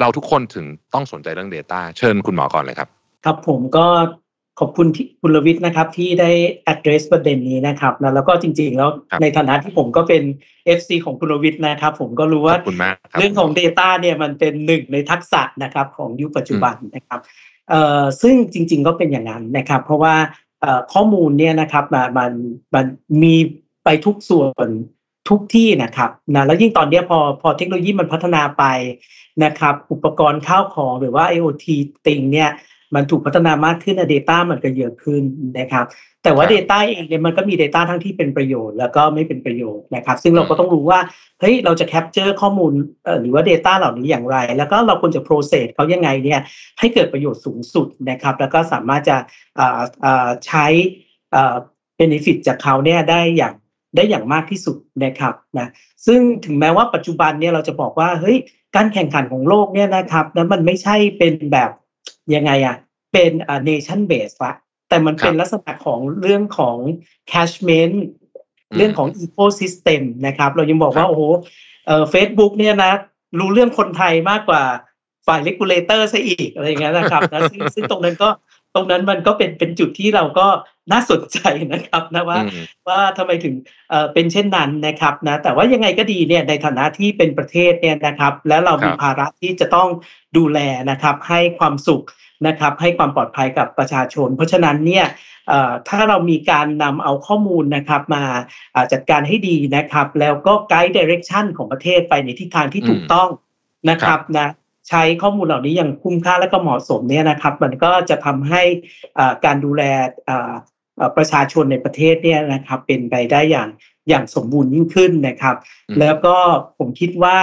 [0.00, 2.88] เราทุกคนถึงต้องสนใจเรื่อง Data เชิญคุณหมอก่อนเลยครับ
[3.24, 3.86] ครับผมก็
[4.60, 6.30] ขอบคุณที่คุณลวิทย์นะครับ ที่ได้
[6.72, 8.90] address ประเด็นนี้นะครับนะแล้วก็จริง ๆ แล้ว
[9.22, 10.22] ในฐานะที่ผมก็เป็น
[10.78, 12.56] FC ของคุณลวิทย์นะครับ ผมก็รู้ว่า
[13.18, 17.20] เรื่องของ Data เนี่ยมันเป็นหนึ่งในทักษะนะครับของยุคปัจจุบันนะครับ
[17.68, 20.14] เอ่อซึ่งจริง ๆ ก็เป็นอย่างนั้นนะครับ เพราะว่า
[20.60, 22.32] เอ่อข้อมูลเนี่ยนะครับมันมัน
[22.74, 22.84] มัน
[23.22, 23.34] มี
[23.84, 24.68] ไปทุกส่วน
[25.28, 28.64] ทุกที่นะครับนะแล้วยิ่งตอนนี้พอพอเทคโนโลยีมันพัฒนาไป
[29.44, 31.66] นะครับ อุปกรณ์ข้าวของหรือว่า IoT
[32.06, 32.50] ติงเนี่ย
[32.94, 35.22] มันถูกพัฒนามากขึ้น Data มันก็เยอะขึ้น
[35.58, 35.86] นะครับ
[36.22, 41.00] แต่ว่า Data เองเนี่ยมันก็มี Data ทั้งที่เป็นประโยชน์ แล้วก็ไม่เป็นประโยชน์นะครับ ซึ่งเราก็ต้องรู้ว่า
[41.40, 42.72] เฮ้ยเราจะ capture ข้อมูล
[43.20, 46.40] หรือว่า Data เหล่านี้อย่างไร แล้วก็เราควรจะ process เขายังไงเนี่ย
[46.78, 49.16] ให้เกิดประโยชน์สูงสุดนะครับ แล้วก็สามารถจะ
[50.46, 50.66] ใช้
[51.98, 53.54] benefit จากเขาเนี่ยได้อย่าง
[53.96, 55.68] ได้อย่างมากที่สุดนะครับนะ
[56.06, 58.36] ซึ่งถึงแม้ว่าปัจจุบันเนี่ยเราจะบอกว่าเฮ้ย
[58.76, 61.70] การแข่งขันของโลกเนี่ยนะครับนั้นมันไม่ใช่เป็นแบบ
[62.34, 62.76] ยังไงอะ
[63.12, 64.52] เป็นอ่า nation base ละ
[64.88, 66.76] แต่มันเป็นลักษณะของเรื่องของ
[67.32, 67.96] cashment
[68.76, 71.22] เรื่องของ ecosystem นะครับ เรายังบอกว่า โอ้โห
[71.86, 72.92] เอ่อ Facebook เนี่ยนะ
[73.38, 74.62] รู้เรื่องคนไทยมากกว่า
[75.26, 78.28] ฝ่าย regulator ซะอีกอะไรอย่างเงี้ยนะครับนะซึ่งซึ่งตรงนั้นก็
[78.74, 80.46] ตรงนั้นมันก็เป็นเป็นจุดที่เราก็
[80.92, 81.38] น่าสนใจ
[81.72, 82.38] นะครับนะว่า
[82.88, 83.54] ว่าทำไมถึง
[83.90, 89.88] เอ่อเป็นเช่นนั้นนะครับนะแต่ว่ายังไงก็ดีเนี่ยในฐานะที่เป็นประเทศเนี่ยนะครับ แล้วเรามีภาระที่จะต้อง
[90.36, 90.58] ดูแล
[90.90, 92.04] นะครับให้ความสุข
[92.46, 95.06] นะครับให้ความปลอดภัยกับประชาชน เพราะฉะนั้นเนี่ย
[95.88, 98.24] ถ้าเรามีการนำเอาข้อมูลนะครับมา
[98.92, 103.28] จัดการให้ดีนะครับ แล้วก็ไกด์ดิเรกชันของประเทศไปในทิศทางที่ถูกต้อง
[103.90, 104.48] นะครับนะ
[104.88, 108.62] ใช้ข้อมูลเหล่านี้อย่างคุ้มค่าและก็เหมาะสมเนี่ยนะครับ มันก็จะทำให้
[109.44, 109.82] การดูแล
[111.16, 113.68] ประชาชนในประเทศเนี่ยนะครับเป็นไปได้อย่าง
[114.08, 115.56] อย่างสมบูรณ์ยิ่งขึ้นนะครับ
[116.00, 116.36] แล้วก็
[116.78, 117.36] ผมคิดว่า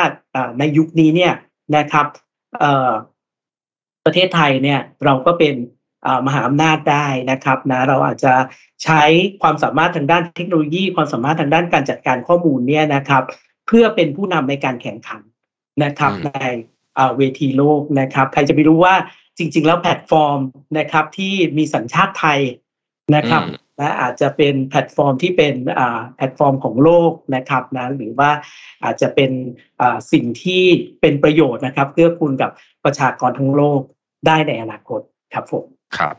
[0.59, 1.33] ในยุคนี้เนี่ย
[1.77, 2.07] นะครับ
[4.05, 5.55] ประเทศไทยเนี่ยเราก็เป็น
[6.27, 8.33] มหาอำนาจได้นะครับนะเราอาจจะ
[8.83, 9.03] ใช้
[9.41, 13.23] ความสามารถทางด้านเทคโนโลยี ความสามารถทางด้านการจัดการข้อมูลเนี่ยนะครับ
[13.67, 15.21] เพื่อเป็นผู้นำในการแข่งขัน
[15.83, 16.31] นะครับใน
[17.17, 18.95] เวทีโลกนะครับ ใครจะไปรู้ว่า
[19.37, 20.39] จริง ๆ แล้วแพลตฟอร์ม
[20.77, 22.39] นะครับที่มีสัญชาติไทย
[23.15, 23.43] นะครับ
[23.77, 25.55] และอาจจะเป็นแพลตฟอร์มที่เป็น
[26.15, 28.29] แพลตฟอร์มของโลกนะครับนะหรือว่า
[28.83, 29.31] อาจจะเป็น
[30.11, 30.63] สิ่งที่
[31.01, 32.51] เป็นประโยชน์นะครับเพื่อคุณกับ
[32.85, 33.81] ประชากรทั้งโลก
[34.27, 35.01] ได้ในอนาคต
[35.33, 35.65] ครับผม
[35.97, 36.15] ครับ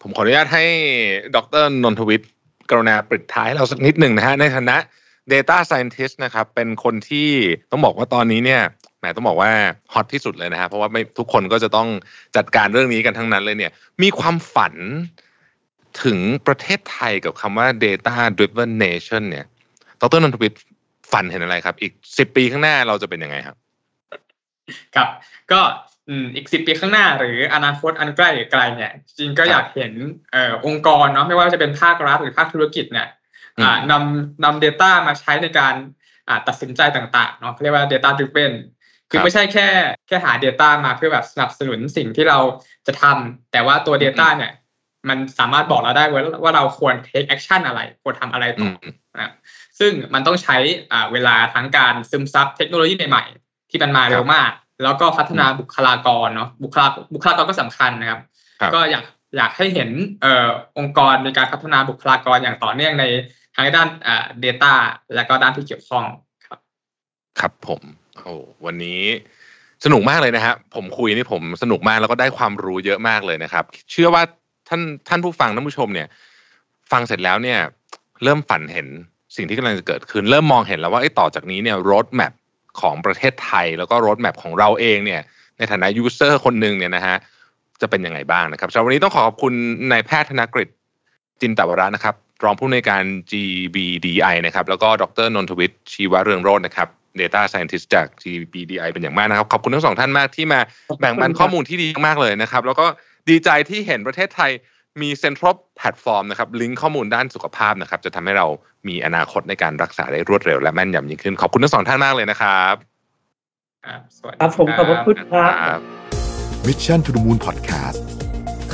[0.00, 0.64] ผมขออนุญาตให้
[1.36, 2.30] ดรนนทวิทย์
[2.70, 4.76] กรุณาปิดท้ายเราสักนิดหนึ่งนะฮะในฐานะ
[5.32, 7.28] Data Scientist นะครับเป็นคนที่
[7.70, 8.62] ต้องบอกว่าตอนนี้เนี่ย
[8.98, 9.50] แหมต้องบอกว่า
[9.92, 11.88] ฮอตที่สุดเลยนะฮะเพราะว่าไม่ทุกคนก็จะต้อง
[12.36, 14.74] จัดการเรื่องนี้กันทั้งนั้นเลยเนี่ย มีความฝัน
[16.02, 19.46] ถึงประเทศไทยกับคำว่า data driven nation เนี่ย
[20.00, 20.62] ดรนนทวิทย์
[21.12, 23.56] ฝันเห็นอะไรครับ อีกสิบปีข้างหน้าเราจะเป็นยังไงครับ
[24.94, 25.08] ครับ
[25.52, 25.60] ก็
[26.36, 29.92] อีกสิบปีข้างหน้า หรืออนาคตอันใกล้หรือไกลเนี่ย จริงก็อยากเห็น
[30.34, 30.36] อ
[30.66, 33.08] องค์กรเนาะไม่ว่าจะเป็นภาครัฐหรือภาคธุรกิจเนี่ย
[33.90, 35.74] นำนำ Data มาใช้ในการ
[36.48, 38.52] ตัดสินใจต่างๆเนาะเรียกว่า Data driven
[39.10, 39.68] คือไม่ใช่แค่
[40.08, 42.38] แค่หา Data มาเพื่อแบบสนับสนุนสิ่งที่เรา
[42.86, 44.52] จะทำแต่ว่าตัว Data เนี่ย
[45.08, 46.04] มันสามารถบอกเราได้
[46.42, 48.68] ว่าเราควร take action อะไร ควรทำอะไรต่อ
[49.20, 49.32] นะ
[49.78, 50.56] ซึ่งมันต้องใช้
[51.12, 54.50] เวลาทั้งการซึมซับเทคโนโลยีใหม่ๆ ที่มันมาเร็วมาก
[54.82, 58.20] แล้วก็พัฒนาบุคลากรเนาะบุคลาบุคลากรก็สำคัญนะครับ
[58.74, 59.04] ก็อยาก
[59.36, 59.90] อยากให้เห็น
[60.22, 60.48] เอ่อ
[60.78, 63.04] องค์กรในการพัฒนาบุคลากรอย่างต่อเนื่องใน
[63.56, 64.74] ทั้งด้านอ่า data
[65.14, 66.04] และก็ด้านที่เกี่ยวข้อง
[66.46, 66.58] ครับ
[67.40, 67.82] ครับผม
[68.22, 68.34] โอ้
[68.66, 69.02] วันนี้
[69.84, 74.22] สนุกมากเลยนะฮะผมคุยนี่ผมสนุกมากแล้วก็ได้ความรู้เยอะมากเลยนะครับ เชื่อว่า
[74.68, 76.08] ท่านท่านผู้ฟังท่านผู้ชมเนี่ย
[76.92, 77.58] ฟังเสร็จแล้วเนี่ย
[78.22, 78.86] เริ่มฝันเห็น
[79.36, 82.32] สิ่งที่กำลังจะเกิดขึ้น เริ่มมองเห็นแล้วว่าไอ้ต่อจากนี้เนี่ยรถแมพ
[82.80, 85.20] ของประเทศไทย แล้วก็ roadmap ของเราเองเนี่ย
[85.58, 87.16] ในฐานะ user คนหนึ่งเนี่ยนะฮะ
[87.80, 89.54] จะเป็นยังไงบ้างนะครับสำหรับวันนี้ต้องขอขอบคุณ
[89.92, 90.68] นายแพทย์ธนกฤษ
[91.40, 96.88] จินตวระนะครับ รองผู้อำนวยการ GBDI นะครับ แล้วก็ดรนนทวิทย์ชีวะเรืองโรจน์นะครับ
[97.20, 100.60] Data Scientist จาก GBDI เป็นอย่างมากนะครับ ขอบคุณทั้งสองท่านมากที่มา
[101.00, 102.86] แบ่งปันข้อมูลที่ดีมากเลยนะครับ แล้วก็
[103.28, 104.50] ดีใจที่เห็นประเทศไทย
[105.02, 108.46] มี central platform นะครับลิงก์ข้อมูลด้านสุขภาพนะครับ จะทำให้เรา
[108.88, 112.74] มีอนาคตในการรักษาได้รวดเร็วและแม่นยำยิ่งขึ้น ขอบคุณทั้งสองท่านมากเลยนะครับ
[114.40, 115.78] ครับผมขอบคุณครับ
[116.66, 117.98] Mission to the Moon Podcast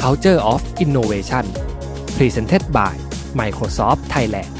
[0.02, 1.46] Culture of Innovation
[2.16, 2.94] Presented by
[3.40, 4.52] Microsoft Thailand